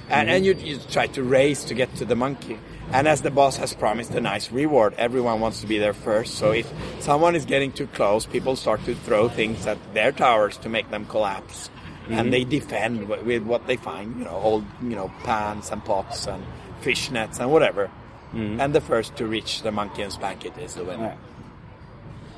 And, 0.09 0.29
and 0.29 0.45
you, 0.45 0.53
you 0.53 0.77
try 0.89 1.07
to 1.07 1.23
race 1.23 1.63
to 1.65 1.73
get 1.73 1.93
to 1.95 2.05
the 2.05 2.15
monkey. 2.15 2.59
And 2.91 3.07
as 3.07 3.21
the 3.21 3.31
boss 3.31 3.57
has 3.57 3.73
promised 3.73 4.11
a 4.11 4.21
nice 4.21 4.51
reward, 4.51 4.93
everyone 4.97 5.39
wants 5.39 5.61
to 5.61 5.67
be 5.67 5.79
there 5.79 5.93
first. 5.93 6.35
So 6.35 6.51
if 6.51 6.71
someone 6.99 7.35
is 7.35 7.45
getting 7.45 7.71
too 7.71 7.87
close, 7.87 8.25
people 8.25 8.55
start 8.55 8.83
to 8.85 8.93
throw 8.93 9.27
things 9.27 9.65
at 9.65 9.77
their 9.93 10.11
towers 10.11 10.57
to 10.59 10.69
make 10.69 10.89
them 10.91 11.05
collapse. 11.05 11.69
And 12.07 12.13
mm-hmm. 12.13 12.29
they 12.29 12.43
defend 12.43 12.99
wi- 13.01 13.23
with 13.23 13.43
what 13.43 13.65
they 13.65 13.77
find, 13.77 14.19
you 14.19 14.25
know, 14.25 14.35
old, 14.35 14.65
you 14.83 14.95
know, 14.95 15.11
pans 15.23 15.71
and 15.71 15.83
pots 15.83 16.27
and 16.27 16.43
fish 16.81 17.09
nets 17.09 17.39
and 17.39 17.51
whatever. 17.51 17.89
Mm-hmm. 18.31 18.61
And 18.61 18.75
the 18.75 18.81
first 18.81 19.15
to 19.15 19.25
reach 19.25 19.63
the 19.63 19.71
monkey 19.71 20.03
and 20.03 20.13
spank 20.13 20.45
it 20.45 20.55
is 20.59 20.75
the 20.75 20.83
winner. 20.83 21.03
Yeah. 21.03 21.15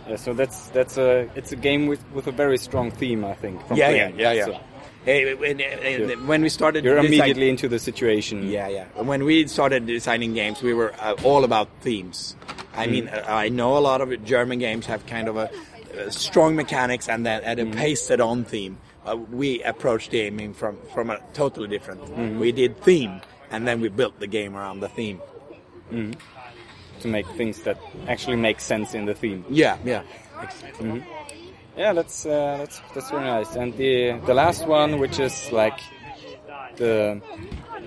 Yeah, 0.10 0.16
so 0.16 0.34
that's 0.34 0.70
that's 0.70 0.98
a 0.98 1.30
it's 1.36 1.52
a 1.52 1.58
game 1.58 1.88
with 1.88 2.02
with 2.14 2.28
a 2.28 2.32
very 2.32 2.58
strong 2.58 2.92
theme, 2.92 3.26
I 3.26 3.34
think. 3.34 3.66
From 3.68 3.76
Yeah, 3.76 3.90
yeah, 3.90 4.12
yeah, 4.16 4.32
yeah. 4.32 4.46
So 4.46 4.60
When, 5.08 5.62
uh, 5.62 6.16
when 6.28 6.42
we 6.42 6.50
started, 6.50 6.84
you're 6.84 6.98
immediately 6.98 7.50
into 7.50 7.70
the 7.70 7.80
situation. 7.80 8.50
Yeah, 8.50 8.68
yeah. 8.68 8.86
When 8.96 9.24
we 9.24 9.48
started 9.48 9.86
designing 9.88 10.34
games, 10.34 10.62
we 10.62 10.74
were 10.74 10.94
uh, 11.00 11.16
all 11.24 11.44
about 11.46 11.70
themes. 11.82 12.36
I 12.76 12.88
mean, 12.88 13.08
uh, 13.08 13.24
I 13.28 13.48
know 13.50 13.78
a 13.78 13.80
lot 13.80 14.02
of 14.02 14.12
German 14.26 14.60
games 14.60 14.86
have 14.86 15.06
kind 15.08 15.28
of 15.30 15.38
a, 15.38 15.50
uh 15.50 16.10
strong 16.12 16.56
mechanics 16.56 17.08
and 17.10 17.26
then 17.26 17.42
and 17.44 17.60
a 17.60 17.66
pasted-on 17.66 18.44
theme. 18.44 18.78
Uh, 19.06 19.16
we 19.32 19.64
approached 19.64 20.12
gaming 20.12 20.54
from 20.54 20.78
from 20.94 21.10
a 21.10 21.18
totally 21.34 21.68
different. 21.70 22.02
We 22.38 22.52
did 22.52 22.78
theme, 22.84 23.22
and 23.50 23.66
then 23.68 23.80
we 23.82 23.88
built 23.90 24.20
the 24.20 24.28
game 24.28 24.56
around 24.56 24.82
the 24.82 24.90
theme. 24.90 25.22
to 27.00 27.08
make 27.08 27.28
things 27.38 27.62
that 27.64 27.78
actually 28.08 28.36
make 28.38 28.60
sense 28.60 28.94
in 28.98 29.06
the 29.06 29.14
theme. 29.14 29.46
Yeah, 29.50 29.78
yeah. 29.86 30.02
Yeah, 31.78 31.94
that's 31.94 32.26
uh, 32.26 32.58
that's 32.58 32.82
that's 32.94 33.12
very 33.12 33.24
nice. 33.24 33.56
And 33.56 33.76
the 33.78 34.20
the 34.26 34.34
last 34.34 34.68
one, 34.68 35.00
which 35.00 35.20
is 35.20 35.52
like 35.52 35.80
the 36.78 37.22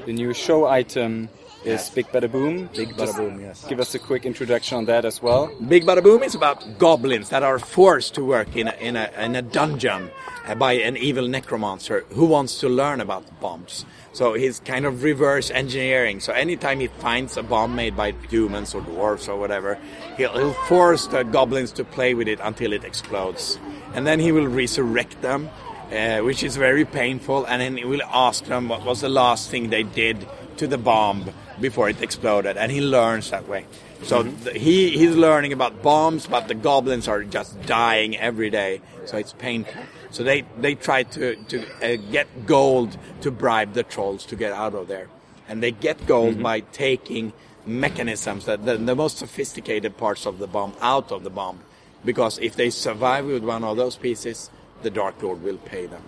the 0.07 0.13
new 0.13 0.33
show 0.33 0.67
item, 0.67 1.29
is 1.65 1.91
Big 1.91 2.07
Bada 2.07 2.31
Boom. 2.31 2.71
Big 2.75 2.95
Bada 2.95 3.15
Boom, 3.17 3.41
yes. 3.41 3.67
Give 3.69 3.81
us 3.81 3.95
a 3.95 3.99
quick 3.99 4.25
introduction 4.25 4.79
on 4.79 4.85
that 4.87 5.05
as 5.05 5.21
well. 5.21 5.51
Big 5.69 5.85
Bada 5.85 6.03
Boom 6.03 6.23
is 6.23 6.35
about 6.35 6.79
goblins 6.79 7.29
that 7.29 7.43
are 7.43 7.59
forced 7.59 8.15
to 8.15 8.25
work 8.25 8.57
in 8.57 8.69
a, 8.69 8.75
in 8.81 8.97
a, 8.97 9.11
in 9.19 9.37
a 9.37 9.43
dungeon 9.43 10.11
by 10.57 10.73
an 10.73 10.97
evil 10.97 11.29
necromancer 11.29 12.05
who 12.11 12.25
wants 12.25 12.61
to 12.61 12.69
learn 12.69 13.01
about 13.01 13.25
bombs. 13.41 13.85
So 14.13 14.35
he's 14.35 14.61
kind 14.61 14.87
of 14.87 15.03
reverse 15.03 15.51
engineering. 15.51 16.21
So 16.21 16.33
anytime 16.33 16.81
he 16.81 16.87
finds 16.87 17.37
a 17.37 17.43
bomb 17.43 17.77
made 17.77 17.97
by 17.97 18.13
humans 18.31 18.75
or 18.75 18.81
dwarves 18.81 19.29
or 19.29 19.37
whatever, 19.37 19.79
he'll, 20.17 20.33
he'll 20.33 20.55
force 20.67 21.07
the 21.09 21.25
goblins 21.25 21.73
to 21.73 21.85
play 21.85 22.15
with 22.15 22.27
it 22.27 22.41
until 22.43 22.73
it 22.73 22.85
explodes. 22.85 23.59
And 23.95 24.07
then 24.07 24.21
he 24.21 24.33
will 24.33 24.47
resurrect 24.47 25.21
them, 25.23 25.51
uh, 25.93 26.19
which 26.21 26.43
is 26.43 26.57
very 26.57 26.85
painful. 26.85 27.45
And 27.47 27.61
then 27.61 27.77
he 27.77 27.85
will 27.85 28.03
ask 28.03 28.45
them 28.45 28.69
what 28.69 28.85
was 28.85 29.01
the 29.01 29.09
last 29.09 29.51
thing 29.51 29.71
they 29.71 29.83
did 29.83 30.27
to 30.59 30.67
the 30.67 30.79
bomb 30.79 31.31
before 31.61 31.89
it 31.89 32.03
exploded. 32.03 32.57
And 32.57 32.71
he 32.71 32.81
learns 32.81 33.31
that 33.31 33.49
way. 33.49 33.67
So 34.03 34.23
th- 34.23 34.57
he, 34.57 34.97
he's 34.97 35.15
learning 35.15 35.53
about 35.53 35.83
bombs, 35.83 36.27
but 36.27 36.49
the 36.49 36.55
goblins 36.55 37.09
are 37.09 37.23
just 37.25 37.61
dying 37.67 38.17
every 38.17 38.49
day. 38.49 38.81
So 39.07 39.19
it's 39.19 39.33
painful. 39.35 39.83
So 40.11 40.23
they, 40.23 40.45
they 40.59 40.75
try 40.75 41.03
to, 41.03 41.37
to 41.37 41.67
uh, 41.83 41.97
get 42.11 42.47
gold 42.47 42.97
to 43.21 43.31
bribe 43.31 43.75
the 43.75 43.83
trolls 43.83 44.25
to 44.27 44.37
get 44.37 44.53
out 44.53 44.75
of 44.75 44.89
there. 44.89 45.09
And 45.49 45.63
they 45.63 45.71
get 45.73 46.07
gold 46.07 46.43
by 46.43 46.61
taking 46.61 47.33
mechanisms, 47.67 48.47
that 48.47 48.65
the, 48.65 48.77
the 48.77 48.95
most 48.95 49.19
sophisticated 49.19 49.97
parts 49.97 50.27
of 50.27 50.39
the 50.39 50.47
bomb, 50.47 50.75
out 50.81 51.13
of 51.13 51.25
the 51.25 51.31
bomb. 51.31 51.61
Because 52.05 52.39
if 52.39 52.57
they 52.57 52.71
survive 52.71 53.27
with 53.27 53.45
one 53.45 53.65
of 53.65 53.77
those 53.77 53.97
pieces, 53.97 54.51
the 54.83 54.91
Dark 54.91 55.23
Lord 55.23 55.43
will 55.43 55.59
pay 55.59 55.87
them. 55.87 56.03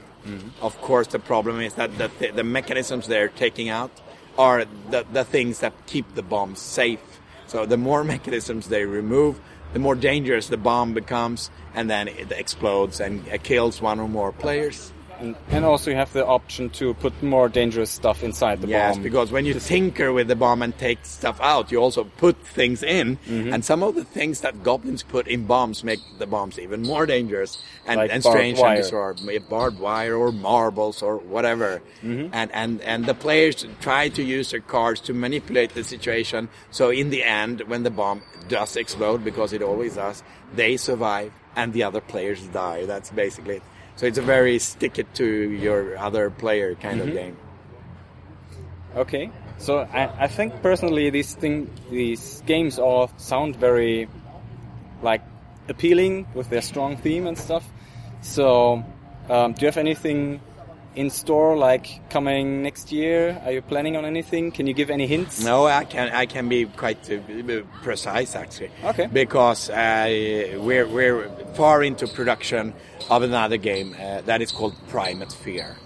Of 0.60 0.80
course, 0.80 1.08
the 1.08 1.18
problem 1.18 1.60
is 1.60 1.74
that 1.74 1.98
the, 1.98 2.08
th- 2.08 2.34
the 2.34 2.44
mechanisms 2.44 3.08
they're 3.08 3.28
taking 3.28 3.68
out 3.68 3.90
are 4.38 4.64
the, 4.90 5.04
the 5.12 5.24
things 5.24 5.58
that 5.60 5.72
keep 5.86 6.14
the 6.14 6.22
bomb 6.22 6.54
safe. 6.54 7.20
So 7.46 7.66
the 7.66 7.76
more 7.76 8.04
mechanisms 8.16 8.68
they 8.68 8.84
remove, 8.84 9.40
the 9.72 9.78
more 9.78 9.94
dangerous 9.94 10.48
the 10.48 10.56
bomb 10.56 10.94
becomes, 10.94 11.50
and 11.74 11.90
then 11.90 12.08
it 12.08 12.30
explodes 12.32 13.00
and 13.00 13.28
uh, 13.28 13.38
kills 13.42 13.82
one 13.82 13.98
or 14.00 14.08
more 14.08 14.32
players. 14.32 14.92
And, 15.22 15.36
and 15.50 15.64
also 15.64 15.90
you 15.92 15.96
have 15.96 16.12
the 16.12 16.26
option 16.26 16.68
to 16.70 16.94
put 16.94 17.22
more 17.22 17.48
dangerous 17.48 17.90
stuff 17.90 18.24
inside 18.24 18.60
the 18.60 18.66
yes, 18.66 18.96
bomb. 18.96 19.02
because 19.04 19.30
when 19.30 19.44
you 19.46 19.54
tinker 19.54 20.12
with 20.12 20.26
the 20.26 20.34
bomb 20.34 20.62
and 20.62 20.76
take 20.76 20.98
stuff 21.04 21.40
out, 21.40 21.70
you 21.70 21.78
also 21.78 22.02
put 22.04 22.36
things 22.44 22.82
in, 22.82 23.16
Mm-hmm. 23.28 23.52
and 23.52 23.64
some 23.64 23.82
of 23.84 23.94
the 23.94 24.04
things 24.04 24.40
that 24.40 24.62
goblins 24.64 25.02
put 25.04 25.28
in 25.28 25.46
bombs 25.46 25.84
make 25.84 26.00
the 26.18 26.26
bombs 26.26 26.58
even 26.58 26.82
more 26.82 27.06
dangerous 27.06 27.62
and, 27.86 27.98
Like 27.98 28.10
and 28.12 28.22
strange 28.22 28.58
wire. 28.58 28.82
and. 28.82 29.48
Barbed 29.48 29.78
wire 29.78 30.16
or 30.16 30.32
marbles 30.32 31.02
or 31.02 31.18
whatever, 31.18 31.80
Mm-hmm. 32.02 32.34
and 32.34 32.50
and 32.52 32.80
and 32.82 33.06
the 33.06 33.14
players 33.14 33.64
try 33.80 34.08
to 34.10 34.22
use 34.22 34.50
their 34.50 34.60
cards 34.60 35.00
to 35.02 35.12
manipulate 35.14 35.74
the 35.74 35.84
situation. 35.84 36.48
So 36.72 36.90
in 36.90 37.10
the 37.10 37.22
end, 37.22 37.60
when 37.68 37.82
the 37.84 37.90
bomb 37.90 38.22
does 38.48 38.76
explode, 38.76 39.22
because 39.24 39.52
it 39.52 39.62
always 39.62 39.94
does, 39.94 40.22
they 40.54 40.76
survive 40.76 41.30
and 41.54 41.72
the 41.72 41.82
other 41.84 42.00
players 42.00 42.40
die. 42.48 42.86
That's 42.86 43.10
basically 43.10 43.56
it. 43.56 43.62
So 44.02 44.08
it's 44.08 44.18
a 44.18 44.22
very 44.22 44.58
stick 44.58 44.98
it 44.98 45.14
to 45.14 45.24
your 45.24 45.96
other 45.96 46.28
player 46.28 46.74
kind 46.74 46.98
Mm-hmm. 46.98 47.08
of 47.08 47.14
game. 47.14 47.36
Okay, 48.96 49.30
so 49.58 49.78
I, 49.78 50.24
I 50.24 50.26
think 50.26 50.60
personally 50.60 51.08
these 51.10 51.36
thing 51.36 51.70
these 51.88 52.42
games 52.44 52.80
all 52.80 53.12
sound 53.16 53.54
very 53.54 54.08
like 55.02 55.22
appealing 55.68 56.26
with 56.34 56.50
their 56.50 56.62
strong 56.62 56.96
theme 56.96 57.28
and 57.28 57.38
stuff. 57.38 57.62
So, 58.22 58.82
um, 59.30 59.52
do 59.52 59.60
you 59.62 59.66
have 59.68 59.78
anything 59.78 60.40
in 60.94 61.10
store 61.10 61.56
like 61.56 62.08
coming 62.10 62.62
next 62.62 62.92
year? 62.92 63.40
Are 63.44 63.52
you 63.52 63.62
planning 63.62 63.96
on 63.96 64.04
anything? 64.04 64.50
Can 64.50 64.66
you 64.66 64.74
give 64.74 64.90
any 64.90 65.06
hints? 65.06 65.44
No, 65.44 65.66
I 65.66 65.84
can 65.84 66.10
I 66.10 66.26
can 66.26 66.48
be 66.48 66.66
quite 66.66 67.10
uh, 67.10 67.62
precise 67.82 68.36
actually. 68.36 68.70
Okay. 68.84 69.06
Because 69.06 69.70
uh, 69.70 70.58
we're 70.58 70.86
we're 70.86 71.28
far 71.54 71.82
into 71.82 72.06
production 72.06 72.74
of 73.10 73.22
another 73.22 73.56
game 73.56 73.94
uh, 73.98 74.22
that 74.22 74.42
is 74.42 74.52
called 74.52 74.74
Primate 74.88 75.32
Fear. 75.32 75.76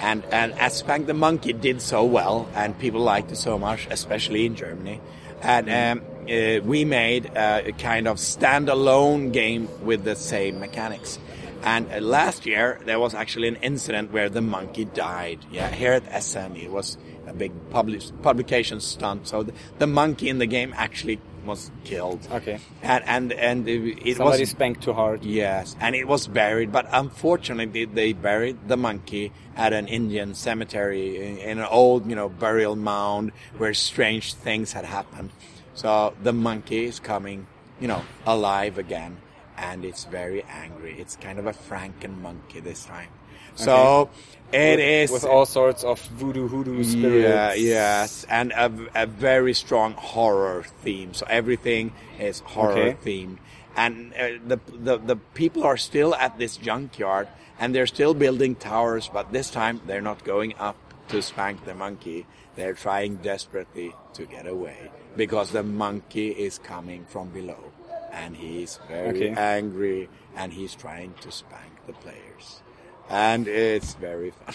And 0.00 0.24
and 0.32 0.52
as 0.54 0.74
Spank 0.74 1.06
the 1.06 1.14
Monkey 1.14 1.52
did 1.52 1.80
so 1.80 2.04
well, 2.04 2.48
and 2.54 2.78
people 2.78 3.00
liked 3.00 3.30
it 3.32 3.36
so 3.36 3.58
much, 3.58 3.86
especially 3.90 4.44
in 4.44 4.56
Germany, 4.56 5.00
and 5.40 5.70
um, 5.70 6.06
uh, 6.28 6.60
we 6.64 6.84
made 6.84 7.26
uh, 7.36 7.62
a 7.64 7.72
kind 7.72 8.08
of 8.08 8.16
standalone 8.16 9.32
game 9.32 9.68
with 9.82 10.04
the 10.04 10.16
same 10.16 10.58
mechanics. 10.58 11.18
And 11.64 11.90
uh, 11.90 12.00
last 12.00 12.46
year 12.46 12.78
there 12.84 13.00
was 13.00 13.14
actually 13.14 13.48
an 13.48 13.56
incident 13.56 14.12
where 14.12 14.28
the 14.28 14.42
monkey 14.42 14.84
died. 14.84 15.40
Yeah, 15.50 15.70
here 15.70 15.92
at 15.92 16.06
Essen 16.08 16.56
it 16.56 16.70
was 16.70 16.98
a 17.26 17.32
big 17.32 17.52
public 17.70 18.02
publication 18.22 18.80
stunt. 18.80 19.26
So 19.26 19.42
the, 19.42 19.52
the 19.78 19.86
monkey 19.86 20.28
in 20.28 20.38
the 20.38 20.46
game 20.46 20.74
actually 20.76 21.18
was 21.44 21.70
killed. 21.84 22.26
Okay. 22.30 22.58
And 22.82 23.04
and 23.06 23.32
and 23.32 23.68
it, 23.68 24.16
Somebody 24.16 24.40
was 24.40 24.50
spanked 24.50 24.82
too 24.82 24.92
hard. 24.92 25.24
Yes, 25.24 25.76
and 25.80 25.94
it 25.94 26.06
was 26.06 26.26
buried, 26.26 26.70
but 26.70 26.86
unfortunately 26.92 27.86
they 27.86 28.12
buried 28.12 28.68
the 28.68 28.76
monkey 28.76 29.32
at 29.56 29.72
an 29.72 29.88
Indian 29.88 30.34
cemetery 30.34 31.16
in, 31.16 31.38
in 31.38 31.58
an 31.58 31.66
old, 31.70 32.08
you 32.08 32.16
know, 32.16 32.28
burial 32.28 32.76
mound 32.76 33.32
where 33.56 33.74
strange 33.74 34.34
things 34.34 34.72
had 34.72 34.84
happened. 34.84 35.30
So 35.74 36.14
the 36.22 36.32
monkey 36.32 36.84
is 36.84 37.00
coming, 37.00 37.46
you 37.80 37.88
know, 37.88 38.02
alive 38.26 38.78
again, 38.78 39.18
and 39.56 39.84
it's 39.84 40.04
very 40.04 40.42
angry. 40.44 40.98
It's 40.98 41.16
kind 41.16 41.38
of 41.38 41.46
a 41.46 41.52
Franken 41.52 42.20
monkey 42.20 42.60
this 42.60 42.84
time. 42.84 43.08
So 43.56 44.10
it 44.52 44.78
with, 44.78 44.80
is 44.80 45.10
with 45.12 45.24
all 45.24 45.46
sorts 45.46 45.84
of 45.84 46.00
voodoo 46.18 46.48
hoodoo 46.48 46.82
spirits. 46.82 47.22
yeah, 47.22 47.54
yes, 47.54 48.26
and 48.28 48.52
a, 48.52 48.72
a 48.94 49.06
very 49.06 49.54
strong 49.54 49.94
horror 49.94 50.64
theme. 50.82 51.14
So 51.14 51.26
everything 51.28 51.92
is 52.18 52.40
horror 52.40 52.90
Okay. 52.90 52.96
themed, 53.04 53.38
and 53.76 54.12
uh, 54.14 54.28
the, 54.46 54.58
the 54.72 54.98
the 54.98 55.16
people 55.34 55.62
are 55.64 55.76
still 55.76 56.14
at 56.16 56.38
this 56.38 56.56
junkyard, 56.56 57.28
and 57.60 57.74
they're 57.74 57.86
still 57.86 58.14
building 58.14 58.56
towers, 58.56 59.08
but 59.12 59.32
this 59.32 59.50
time 59.50 59.80
they're 59.86 60.00
not 60.02 60.24
going 60.24 60.54
up 60.58 60.76
to 61.08 61.22
spank 61.22 61.64
the 61.64 61.74
monkey. 61.74 62.26
They're 62.56 62.74
trying 62.74 63.16
desperately 63.16 63.94
to 64.14 64.26
get 64.26 64.46
away 64.46 64.90
because 65.16 65.50
the 65.50 65.62
monkey 65.62 66.30
is 66.30 66.58
coming 66.58 67.04
from 67.04 67.28
below, 67.30 67.72
and 68.14 68.36
he's 68.36 68.78
very 68.88 69.26
Okay. 69.26 69.34
angry, 69.36 70.08
and 70.36 70.52
he's 70.52 70.74
trying 70.74 71.14
to 71.20 71.30
spank 71.32 71.72
the 71.86 71.92
players, 71.94 72.62
and 73.10 73.48
it's 73.48 73.94
very 73.94 74.30
fun. 74.30 74.54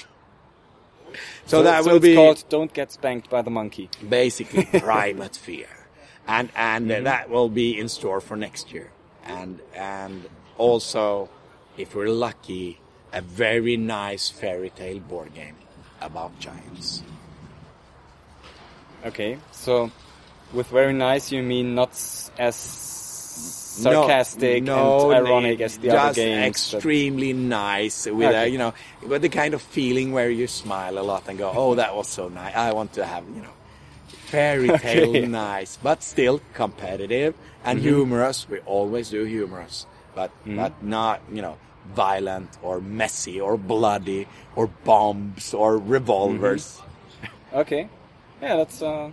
So, 1.45 1.63
that 1.63 1.83
will 1.85 1.97
it's 1.97 2.03
be 2.03 2.15
called 2.15 2.43
"Don't 2.49 2.73
Get 2.73 2.91
Spanked 2.91 3.29
by 3.29 3.41
the 3.41 3.49
Monkey." 3.51 3.89
basically 4.07 4.65
primate 4.79 5.35
fear, 5.35 5.67
and 6.27 6.49
and 6.55 6.89
Mm-hmm. 6.89 7.01
uh, 7.05 7.09
that 7.11 7.29
will 7.29 7.49
be 7.49 7.77
in 7.79 7.89
store 7.89 8.21
for 8.21 8.37
next 8.37 8.71
year, 8.73 8.91
and 9.25 9.59
and 9.75 10.29
also, 10.57 11.29
if 11.77 11.95
we're 11.95 12.09
lucky, 12.09 12.79
a 13.13 13.21
very 13.21 13.75
nice 13.77 14.29
fairy 14.29 14.69
tale 14.69 14.99
board 14.99 15.33
game 15.33 15.55
about 16.01 16.37
giants. 16.39 17.03
Okay, 19.05 19.37
so 19.51 19.91
with 20.53 20.67
very 20.67 20.93
nice 20.93 21.31
you 21.31 21.41
mean 21.41 21.73
not 21.75 21.91
as 22.37 22.55
sarcastic 23.39 24.63
no, 24.63 25.11
and 25.11 25.27
ironic 25.27 25.61
as 25.61 25.77
the 25.77 25.87
just 25.89 25.97
other 25.99 26.13
games. 26.13 26.71
but- 26.71 26.77
extremely 26.77 27.33
nice 27.33 28.05
with 28.05 28.35
a 28.35 28.47
you 28.49 28.57
know 28.57 28.73
with 29.07 29.21
the 29.21 29.29
kind 29.29 29.53
of 29.53 29.61
feeling 29.61 30.11
where 30.11 30.29
you 30.29 30.47
smile 30.47 30.97
a 30.97 31.03
lot 31.03 31.27
and 31.27 31.37
go, 31.37 31.51
oh, 31.55 31.75
that 31.75 31.95
was 31.95 32.07
so 32.07 32.27
nice. 32.29 32.55
I 32.55 32.73
want 32.73 32.93
to 32.93 33.05
have 33.05 33.23
you 33.35 33.41
know 33.41 33.53
fairy 34.27 34.67
tale 34.83 35.09
Okay. 35.15 35.25
nice, 35.27 35.77
but 35.81 36.03
still 36.03 36.41
competitive 36.53 37.33
and 37.63 37.79
Mm-hmm. 37.79 37.87
humorous. 37.89 38.47
We 38.49 38.59
always 38.65 39.09
do 39.09 39.23
humorous, 39.25 39.85
but 40.15 40.31
but 40.45 40.83
not 40.83 41.21
you 41.31 41.41
know 41.41 41.57
violent 41.95 42.49
or 42.61 42.79
messy 42.81 43.39
or 43.41 43.57
bloody 43.57 44.27
or 44.55 44.67
bombs 44.83 45.53
or 45.53 45.77
revolvers. 45.77 46.65
Mm-hmm. 46.77 46.85
Okay, 47.65 47.89
yeah, 48.41 48.55
that's. 48.61 48.79
Uh, 48.81 49.09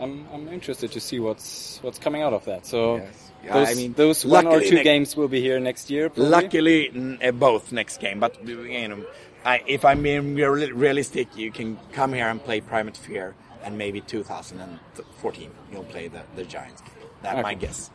I'm 0.00 0.26
I'm 0.32 0.48
interested 0.48 0.92
to 0.92 1.00
see 1.00 1.20
what's 1.20 1.78
what's 1.82 1.98
coming 1.98 2.22
out 2.22 2.32
of 2.32 2.44
that. 2.46 2.66
So 2.66 2.96
Yes. 2.96 3.28
Yeah, 3.44 3.54
those, 3.54 3.70
I 3.70 3.74
mean, 3.74 3.92
those 3.94 4.24
one 4.24 4.46
or 4.46 4.60
two 4.60 4.84
games 4.84 5.16
will 5.16 5.26
be 5.26 5.40
here 5.40 5.58
next 5.58 5.90
year. 5.90 6.08
Probably? 6.08 6.30
Luckily, 6.30 6.88
n- 6.94 7.18
uh, 7.20 7.32
both 7.32 7.72
next 7.72 7.98
game. 7.98 8.20
But 8.20 8.38
you 8.46 8.86
know, 8.88 9.04
I, 9.44 9.60
if 9.66 9.84
I'm 9.84 10.00
being 10.00 10.36
real- 10.36 10.70
realistic, 10.70 11.36
you 11.36 11.50
can 11.50 11.76
come 11.90 12.12
here 12.12 12.28
and 12.28 12.40
play 12.40 12.60
Primate 12.60 12.96
Fear, 12.96 13.34
and 13.64 13.76
maybe 13.76 14.00
2014 14.00 15.50
you'll 15.72 15.82
play 15.84 16.06
the 16.06 16.22
the 16.36 16.44
Giants. 16.44 16.82
That's 17.22 17.42
my 17.42 17.54
guess. 17.54 17.90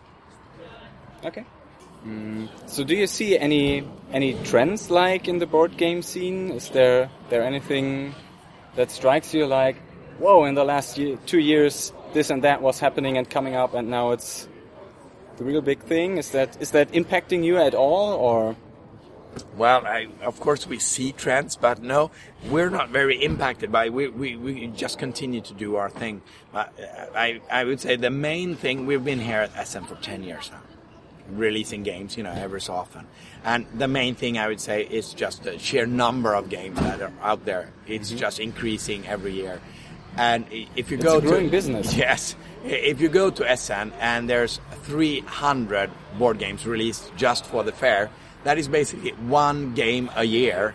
Okay. 1.23 1.45
Mm, 2.05 2.47
so 2.67 2.83
do 2.83 2.93
you 2.95 3.07
see 3.07 3.37
any 3.37 3.87
any 4.11 4.33
trends 4.43 4.91
like 4.91 5.27
in 5.29 5.39
the 5.39 5.47
board 5.47 5.77
game 5.77 6.01
scene? 6.01 6.51
Is 6.51 6.69
there 6.69 7.09
there 7.29 7.43
anything 7.43 8.13
that 8.75 8.91
strikes 8.91 9.33
you 9.33 9.45
like, 9.47 9.77
whoa, 10.19 10.45
in 10.45 10.55
the 10.55 10.63
last 10.63 10.97
year, 10.97 11.17
two 11.25 11.39
years 11.39 11.93
this 12.13 12.29
and 12.29 12.43
that 12.43 12.61
was 12.61 12.79
happening 12.79 13.17
and 13.17 13.29
coming 13.29 13.55
up 13.55 13.73
and 13.73 13.89
now 13.89 14.11
it's 14.11 14.47
the 15.37 15.43
real 15.43 15.61
big 15.61 15.79
thing? 15.81 16.17
Is 16.17 16.31
that 16.31 16.57
is 16.61 16.71
that 16.71 16.91
impacting 16.93 17.43
you 17.43 17.57
at 17.57 17.73
all 17.75 18.13
or 18.13 18.55
Well, 19.55 19.85
I, 19.85 20.07
of 20.23 20.39
course 20.39 20.65
we 20.65 20.79
see 20.79 21.11
trends, 21.11 21.55
but 21.57 21.81
no, 21.81 22.09
we're 22.49 22.71
not 22.71 22.89
very 22.89 23.23
impacted 23.23 23.71
by. 23.71 23.89
We 23.89 24.07
we, 24.07 24.35
we 24.35 24.67
just 24.67 24.97
continue 24.97 25.41
to 25.41 25.53
do 25.53 25.75
our 25.75 25.89
thing. 25.91 26.21
But 26.51 26.73
uh, 26.79 27.13
I 27.15 27.41
I 27.51 27.63
would 27.63 27.79
say 27.79 27.97
the 27.97 28.09
main 28.09 28.55
thing 28.55 28.87
we've 28.87 29.03
been 29.05 29.19
here 29.19 29.41
at 29.41 29.55
Essen 29.55 29.83
for 29.85 29.95
ten 30.01 30.23
years 30.23 30.49
now, 30.51 30.61
releasing 31.29 31.83
games, 31.83 32.17
you 32.17 32.23
know, 32.23 32.31
ever 32.33 32.59
so 32.59 32.73
often. 32.73 33.05
And 33.43 33.67
the 33.77 33.87
main 33.87 34.15
thing 34.15 34.37
I 34.39 34.47
would 34.47 34.59
say 34.59 34.83
is 34.89 35.13
just 35.13 35.43
the 35.43 35.59
sheer 35.59 35.85
number 35.85 36.33
of 36.33 36.49
games 36.49 36.79
that 36.79 36.99
are 37.01 37.13
out 37.21 37.45
there. 37.45 37.69
It's 37.85 38.09
Mm-hmm. 38.09 38.19
just 38.25 38.39
increasing 38.39 39.05
every 39.07 39.33
year. 39.33 39.61
And 40.17 40.45
if 40.75 40.89
you 40.91 40.97
It's 40.97 41.03
go 41.05 41.17
a 41.17 41.21
growing 41.21 41.45
to 41.45 41.51
business. 41.51 41.93
yes, 41.93 42.35
if 42.65 42.99
you 43.01 43.07
go 43.09 43.29
to 43.29 43.49
Essen 43.49 43.93
and 43.99 44.29
there's 44.29 44.59
300 44.83 45.89
board 46.17 46.39
games 46.39 46.65
released 46.65 47.11
just 47.15 47.45
for 47.45 47.63
the 47.63 47.71
fair, 47.71 48.09
that 48.43 48.57
is 48.57 48.67
basically 48.67 49.11
one 49.11 49.73
game 49.73 50.09
a 50.15 50.23
year 50.23 50.73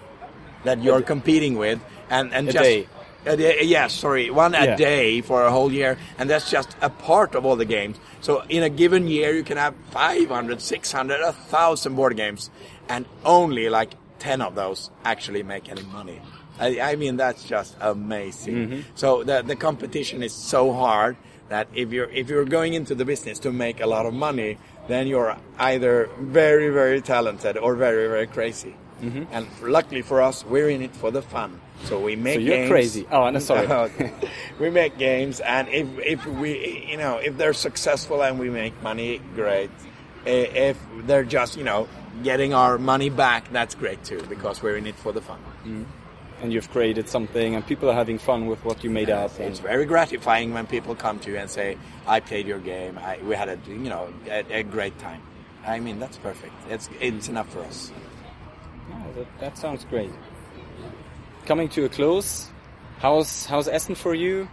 that 0.65 0.83
you're 0.83 1.03
competing 1.03 1.57
with, 1.59 1.81
and 2.11 2.33
and 2.33 2.49
A 2.49 2.53
just 2.53 2.63
day. 2.65 2.87
a 3.27 3.37
day. 3.37 3.59
Yes, 3.63 3.93
sorry, 3.95 4.31
one 4.31 4.55
a 4.55 4.65
Yeah. 4.65 4.77
day 4.77 5.21
for 5.23 5.43
a 5.45 5.51
whole 5.51 5.73
year, 5.73 5.97
and 6.19 6.31
that's 6.31 6.49
just 6.51 6.77
a 6.81 6.89
part 6.91 7.35
of 7.35 7.45
all 7.45 7.57
the 7.57 7.65
games. 7.65 7.97
So 8.21 8.43
in 8.49 8.63
a 8.63 8.69
given 8.69 9.09
year, 9.09 9.35
you 9.35 9.43
can 9.43 9.57
have 9.57 9.75
500, 9.91 10.61
600, 10.61 11.21
1,000 11.21 11.97
board 11.97 12.17
games, 12.17 12.51
and 12.89 13.07
only 13.25 13.69
like 13.69 13.95
10 14.21 14.41
of 14.41 14.55
those 14.55 14.91
actually 15.05 15.43
make 15.43 15.69
any 15.69 15.83
money. 15.83 16.21
I, 16.61 16.81
I 16.81 16.97
mean, 16.97 17.17
that's 17.17 17.45
just 17.45 17.77
amazing. 17.81 18.55
Mm-hmm. 18.57 18.81
So 18.95 19.23
the 19.25 19.43
the 19.43 19.57
competition 19.57 20.23
is 20.23 20.33
so 20.33 20.73
hard 20.73 21.17
that 21.49 21.69
if 21.75 21.93
you're 21.93 22.11
if 22.11 22.29
you're 22.29 22.45
going 22.45 22.75
into 22.75 22.95
the 22.95 23.05
business 23.05 23.39
to 23.41 23.53
make 23.53 23.81
a 23.81 23.87
lot 23.87 24.07
of 24.07 24.15
money, 24.15 24.59
then 24.89 25.07
you're 25.07 25.37
either 25.59 26.09
very 26.21 26.69
very 26.71 27.01
talented 27.01 27.57
or 27.57 27.75
very 27.75 28.07
very 28.09 28.27
crazy. 28.27 28.75
Mm-hmm. 29.03 29.25
And 29.33 29.47
luckily 29.63 30.03
for 30.03 30.23
us, 30.23 30.45
we're 30.47 30.69
in 30.71 30.83
it 30.83 30.95
for 30.95 31.11
the 31.11 31.23
fun. 31.23 31.61
So 31.85 31.99
we 31.99 32.15
make 32.15 32.35
So 32.35 32.41
you're 32.41 32.57
games. 32.57 32.71
crazy. 32.71 33.07
Oh, 33.11 33.29
no, 33.31 33.39
sorry. 33.51 33.67
we 34.61 34.71
make 34.71 34.97
games, 34.99 35.41
and 35.41 35.67
if 35.69 35.89
if 35.99 36.25
we 36.27 36.87
you 36.91 36.97
know 36.97 37.17
if 37.19 37.37
they're 37.39 37.55
successful 37.55 38.23
and 38.23 38.39
we 38.39 38.51
make 38.51 38.81
money, 38.83 39.21
great. 39.35 39.71
If 40.25 40.79
they're 41.07 41.25
just 41.25 41.57
you 41.57 41.65
know 41.65 41.89
getting 42.23 42.55
our 42.55 42.79
money 42.79 43.11
back, 43.11 43.51
that's 43.51 43.75
great 43.75 44.05
too 44.05 44.23
because 44.29 44.63
we're 44.63 44.77
in 44.77 44.87
it 44.87 44.95
for 44.95 45.11
the 45.13 45.21
fun. 45.21 45.41
And 46.43 46.53
you've 46.53 46.71
created 46.71 47.09
something, 47.09 47.55
and 47.55 47.65
people 47.65 47.89
are 47.89 47.95
having 47.95 48.19
fun 48.19 48.47
with 48.47 48.65
what 48.65 48.83
you 48.83 48.91
made 48.91 49.09
up. 49.09 49.39
It's 49.39 49.61
very 49.61 49.87
gratifying 49.87 50.53
when 50.53 50.67
people 50.67 50.95
come 50.97 51.21
to 51.21 51.31
you 51.31 51.39
and 51.39 51.49
say, 51.49 51.79
"I 52.07 52.21
played 52.21 52.47
your 52.47 52.59
game. 52.59 52.99
I, 52.99 53.19
we 53.23 53.35
had 53.37 53.49
a 53.49 53.59
you 53.69 53.89
know 53.89 54.13
a, 54.29 54.59
a 54.59 54.63
great 54.65 54.99
time." 54.99 55.23
I 55.65 55.79
mean, 55.79 56.01
that's 56.01 56.19
perfect. 56.19 56.53
It's 56.69 56.91
it's 57.01 57.29
enough 57.29 57.49
for 57.49 57.61
us. 57.61 57.93
Yeah, 58.91 59.03
that, 59.17 59.39
that 59.39 59.59
sounds 59.59 59.85
great. 59.85 60.11
Coming 61.47 61.69
to 61.71 61.85
a 61.85 61.89
close, 61.89 62.51
how's 62.99 63.47
how's 63.47 63.69
Essen 63.69 63.95
for 63.95 64.15
you? 64.15 64.49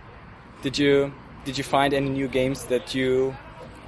Did 0.62 0.77
you 0.77 1.12
did 1.43 1.58
you 1.58 1.63
find 1.63 1.93
any 1.93 2.10
new 2.10 2.27
games 2.27 2.65
that 2.65 2.93
you 2.93 3.36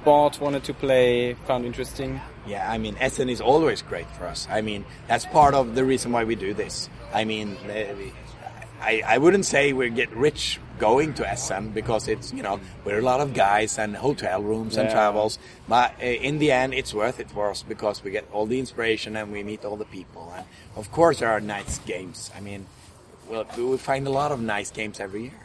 bought, 0.04 0.40
wanted 0.40 0.64
to 0.64 0.74
play, 0.74 1.34
found 1.46 1.64
interesting? 1.64 2.20
Yeah, 2.46 2.70
I 2.70 2.78
mean, 2.78 2.96
Essen 3.00 3.28
is 3.28 3.40
always 3.40 3.82
great 3.82 4.10
for 4.10 4.26
us. 4.26 4.48
I 4.50 4.62
mean, 4.62 4.84
that's 5.06 5.26
part 5.26 5.54
of 5.54 5.74
the 5.74 5.84
reason 5.84 6.10
why 6.12 6.24
we 6.24 6.34
do 6.34 6.54
this. 6.54 6.88
I 7.14 7.24
mean, 7.24 7.56
eh, 7.68 7.94
I, 8.80 9.02
I 9.06 9.18
wouldn't 9.18 9.44
say 9.46 9.72
we 9.72 9.90
get 9.90 10.10
rich 10.10 10.58
going 10.80 11.14
to 11.14 11.28
Essen 11.28 11.70
because 11.70 12.08
it's, 12.08 12.32
you 12.32 12.42
know, 12.42 12.58
we're 12.84 12.98
a 12.98 13.02
lot 13.02 13.20
of 13.20 13.32
guys 13.32 13.78
and 13.78 13.94
hotel 13.94 14.42
rooms 14.42 14.76
and 14.76 14.88
Yeah. 14.88 14.94
travels. 14.94 15.38
But 15.68 15.94
eh, 16.00 16.14
in 16.14 16.40
the 16.40 16.50
end, 16.50 16.74
it's 16.74 16.92
worth 16.92 17.20
it 17.20 17.30
for 17.30 17.48
us 17.50 17.62
because 17.62 18.02
we 18.02 18.10
get 18.10 18.26
all 18.32 18.46
the 18.46 18.58
inspiration 18.58 19.14
and 19.14 19.30
we 19.32 19.44
meet 19.44 19.64
all 19.64 19.76
the 19.76 19.84
people. 19.84 20.32
And 20.36 20.44
of 20.74 20.90
course, 20.90 21.20
there 21.20 21.30
are 21.30 21.40
nice 21.40 21.78
games. 21.86 22.32
I 22.36 22.40
mean, 22.40 22.66
well, 23.28 23.46
we 23.56 23.76
find 23.78 24.04
a 24.08 24.10
lot 24.10 24.32
of 24.32 24.40
nice 24.40 24.72
games 24.72 24.98
every 24.98 25.22
year. 25.30 25.40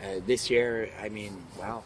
Uh, 0.00 0.20
this 0.24 0.48
year, 0.48 0.90
I 1.02 1.08
mean, 1.08 1.36
wow, 1.58 1.82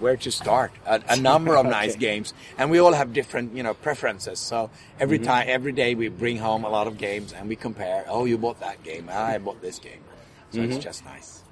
where 0.00 0.16
to 0.16 0.30
start. 0.30 0.72
A, 0.86 1.02
a 1.08 1.16
number 1.16 1.56
of 1.56 1.66
nice 1.80 1.92
Okay. 1.92 2.00
games, 2.00 2.34
and 2.58 2.70
we 2.70 2.78
all 2.78 2.92
have 2.92 3.12
different, 3.12 3.56
you 3.56 3.62
know, 3.62 3.74
preferences. 3.74 4.38
So 4.38 4.70
every 4.98 5.18
mm-hmm. 5.18 5.26
time, 5.26 5.46
every 5.48 5.72
day, 5.72 5.94
we 5.94 6.08
bring 6.08 6.38
home 6.38 6.64
a 6.64 6.68
lot 6.68 6.86
of 6.86 6.98
games 6.98 7.32
and 7.32 7.48
we 7.48 7.56
compare. 7.56 8.04
Oh, 8.08 8.24
you 8.24 8.38
bought 8.38 8.60
that 8.60 8.82
game. 8.82 9.08
Ah, 9.10 9.26
I 9.28 9.38
bought 9.38 9.60
this 9.60 9.78
game. 9.78 10.00
So 10.50 10.60
it's 10.60 10.74
mm-hmm. 10.74 10.80
just 10.80 11.04
nice. 11.04 11.42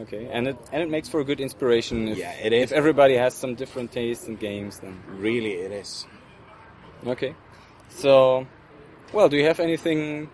Okay, 0.00 0.28
and 0.30 0.46
it 0.48 0.56
and 0.72 0.82
it 0.82 0.88
makes 0.88 1.08
for 1.08 1.20
a 1.20 1.24
good 1.24 1.40
inspiration. 1.40 2.08
If, 2.08 2.18
Yeah, 2.18 2.32
it 2.32 2.52
is. 2.52 2.70
If 2.70 2.76
everybody 2.76 3.14
has 3.14 3.34
some 3.34 3.54
different 3.54 3.90
tastes 3.92 4.26
in 4.28 4.36
games, 4.36 4.78
then 4.78 5.02
Really, 5.18 5.54
it 5.54 5.72
is. 5.72 6.06
okay. 7.06 7.34
So, 7.90 8.46
well, 9.12 9.28
do 9.28 9.36
you 9.36 9.44
have 9.44 9.60
anything 9.60 10.30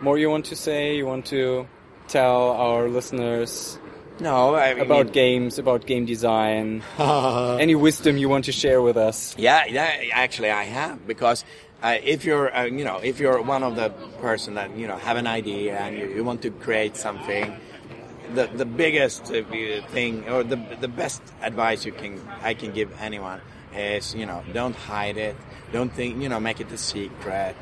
more 0.00 0.18
you 0.18 0.30
want 0.30 0.44
to 0.46 0.56
say? 0.56 0.96
You 0.96 1.06
want 1.06 1.26
to 1.26 1.66
tell 2.06 2.50
our 2.52 2.88
listeners 2.88 3.78
No, 4.18 4.54
I 4.54 4.74
mean, 4.74 4.82
about 4.84 5.12
games, 5.12 5.58
about 5.58 5.84
game 5.86 6.06
design? 6.06 6.82
Any 6.98 7.74
wisdom 7.74 8.16
you 8.16 8.28
want 8.28 8.46
to 8.46 8.52
share 8.52 8.80
with 8.80 8.96
us? 8.96 9.34
Yeah, 9.38 9.66
yeah. 9.66 10.04
Actually, 10.12 10.50
I 10.50 10.64
have 10.64 11.06
because 11.06 11.44
uh, 11.82 11.98
if 12.02 12.24
you're, 12.24 12.54
uh, 12.54 12.64
you 12.64 12.84
know, 12.84 12.96
if 12.98 13.20
you're 13.20 13.42
one 13.42 13.62
of 13.62 13.76
the 13.76 13.90
person 14.20 14.54
that 14.54 14.74
you 14.76 14.86
know 14.86 14.96
have 14.96 15.16
an 15.18 15.26
idea 15.26 15.76
and 15.78 15.98
you, 15.98 16.08
you 16.08 16.24
want 16.24 16.40
to 16.42 16.50
create 16.50 16.96
something, 16.96 17.54
the 18.34 18.46
the 18.46 18.64
biggest 18.64 19.30
uh, 19.30 19.42
thing 19.88 20.26
or 20.28 20.42
the 20.42 20.56
the 20.80 20.88
best 20.88 21.22
advice 21.42 21.84
you 21.84 21.92
can 21.92 22.20
I 22.42 22.54
can 22.54 22.72
give 22.72 22.90
anyone 23.00 23.40
is 23.74 24.14
you 24.14 24.24
know 24.24 24.42
don't 24.54 24.74
hide 24.74 25.18
it, 25.18 25.36
don't 25.72 25.92
think 25.92 26.22
you 26.22 26.28
know 26.28 26.40
make 26.40 26.60
it 26.60 26.72
a 26.72 26.78
secret. 26.78 27.56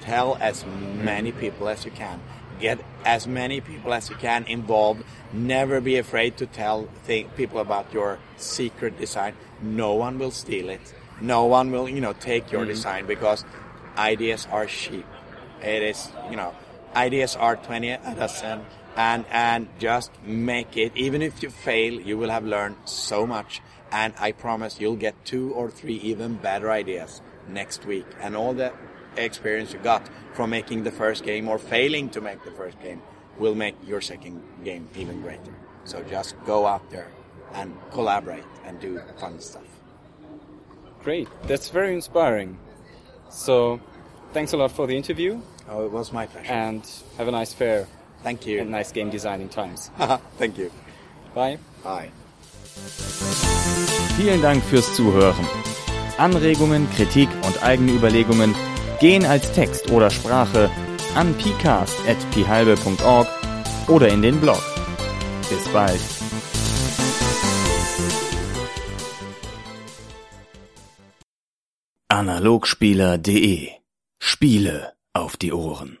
Tell 0.00 0.36
as 0.40 0.64
many 1.04 1.30
people 1.30 1.68
as 1.68 1.84
you 1.84 1.92
can. 1.92 2.20
Get 2.62 2.78
as 3.04 3.26
many 3.26 3.60
people 3.60 3.92
as 3.92 4.08
you 4.08 4.14
can 4.14 4.44
involved. 4.44 5.02
Never 5.32 5.80
be 5.80 5.98
afraid 5.98 6.36
to 6.36 6.46
tell 6.46 6.88
th- 7.08 7.26
people 7.36 7.58
about 7.58 7.92
your 7.92 8.20
secret 8.36 8.98
design. 8.98 9.34
No 9.60 9.94
one 9.94 10.16
will 10.16 10.30
steal 10.30 10.68
it. 10.70 10.94
No 11.20 11.44
one 11.46 11.72
will, 11.72 11.88
you 11.88 12.00
know, 12.00 12.12
take 12.12 12.52
your 12.52 12.60
mm-hmm. 12.60 12.70
design 12.70 13.06
because 13.06 13.44
ideas 13.98 14.46
are 14.52 14.66
cheap. 14.66 15.04
It 15.60 15.82
is, 15.82 16.08
you 16.30 16.36
know, 16.36 16.54
ideas 16.94 17.34
are 17.34 17.56
20 17.56 17.90
a 17.90 18.14
dozen 18.14 18.64
and, 18.96 19.24
and 19.30 19.68
just 19.80 20.12
make 20.24 20.76
it. 20.76 20.92
Even 20.94 21.20
if 21.20 21.42
you 21.42 21.50
fail, 21.50 22.00
you 22.00 22.16
will 22.16 22.30
have 22.30 22.44
learned 22.44 22.76
so 22.84 23.26
much. 23.26 23.60
And 23.90 24.14
I 24.20 24.30
promise 24.30 24.80
you'll 24.80 24.96
get 24.96 25.24
two 25.24 25.52
or 25.52 25.68
three 25.68 25.96
even 25.96 26.36
better 26.36 26.70
ideas 26.70 27.20
next 27.48 27.84
week. 27.84 28.06
And 28.20 28.36
all 28.36 28.54
the 28.54 28.72
experience 29.16 29.72
you 29.72 29.78
got 29.80 30.02
from 30.32 30.50
making 30.50 30.82
the 30.84 30.90
first 30.90 31.24
game 31.24 31.48
or 31.48 31.58
failing 31.58 32.08
to 32.10 32.20
make 32.20 32.42
the 32.44 32.50
first 32.52 32.80
game 32.82 33.00
will 33.38 33.54
make 33.54 33.74
your 33.86 34.00
second 34.00 34.42
game 34.64 34.88
even 34.96 35.20
greater. 35.22 35.54
So 35.84 36.02
just 36.02 36.34
go 36.46 36.66
out 36.66 36.88
there 36.90 37.08
and 37.54 37.72
collaborate 37.90 38.44
and 38.64 38.78
do 38.80 39.00
fun 39.18 39.40
stuff. 39.40 39.62
Great, 41.02 41.28
that's 41.48 41.68
very 41.70 41.94
inspiring. 41.94 42.56
So, 43.28 43.80
thanks 44.32 44.52
a 44.52 44.56
lot 44.56 44.70
for 44.70 44.86
the 44.86 44.96
interview, 44.96 45.40
Oh, 45.68 45.84
it 45.86 45.90
was 45.92 46.12
my 46.12 46.26
pleasure. 46.26 46.52
and 46.52 46.82
have 47.18 47.28
a 47.28 47.30
nice 47.32 47.52
fair 47.54 47.86
Thank 48.22 48.46
you. 48.46 48.58
and 48.60 48.68
you. 48.68 48.76
nice 48.76 48.92
game 48.92 49.10
designing 49.10 49.48
times. 49.48 49.90
Thank 50.38 50.58
you. 50.58 50.70
Bye. 51.34 51.58
Bye. 51.82 52.10
Vielen 54.16 54.40
Dank 54.42 54.62
fürs 54.64 54.94
Zuhören. 54.94 55.46
Anregungen, 56.18 56.88
Kritik 56.94 57.28
und 57.46 57.62
eigene 57.64 57.92
Überlegungen 57.92 58.54
gehen 59.02 59.26
als 59.26 59.50
Text 59.50 59.90
oder 59.90 60.10
Sprache 60.10 60.70
an 61.16 61.34
pcast.phalbe.org 61.34 63.28
oder 63.88 64.08
in 64.08 64.22
den 64.22 64.40
Blog. 64.40 64.62
Bis 65.50 65.68
bald. 65.72 66.00
Analogspieler.de 72.08 73.70
Spiele 74.20 74.92
auf 75.12 75.36
die 75.36 75.52
Ohren. 75.52 75.98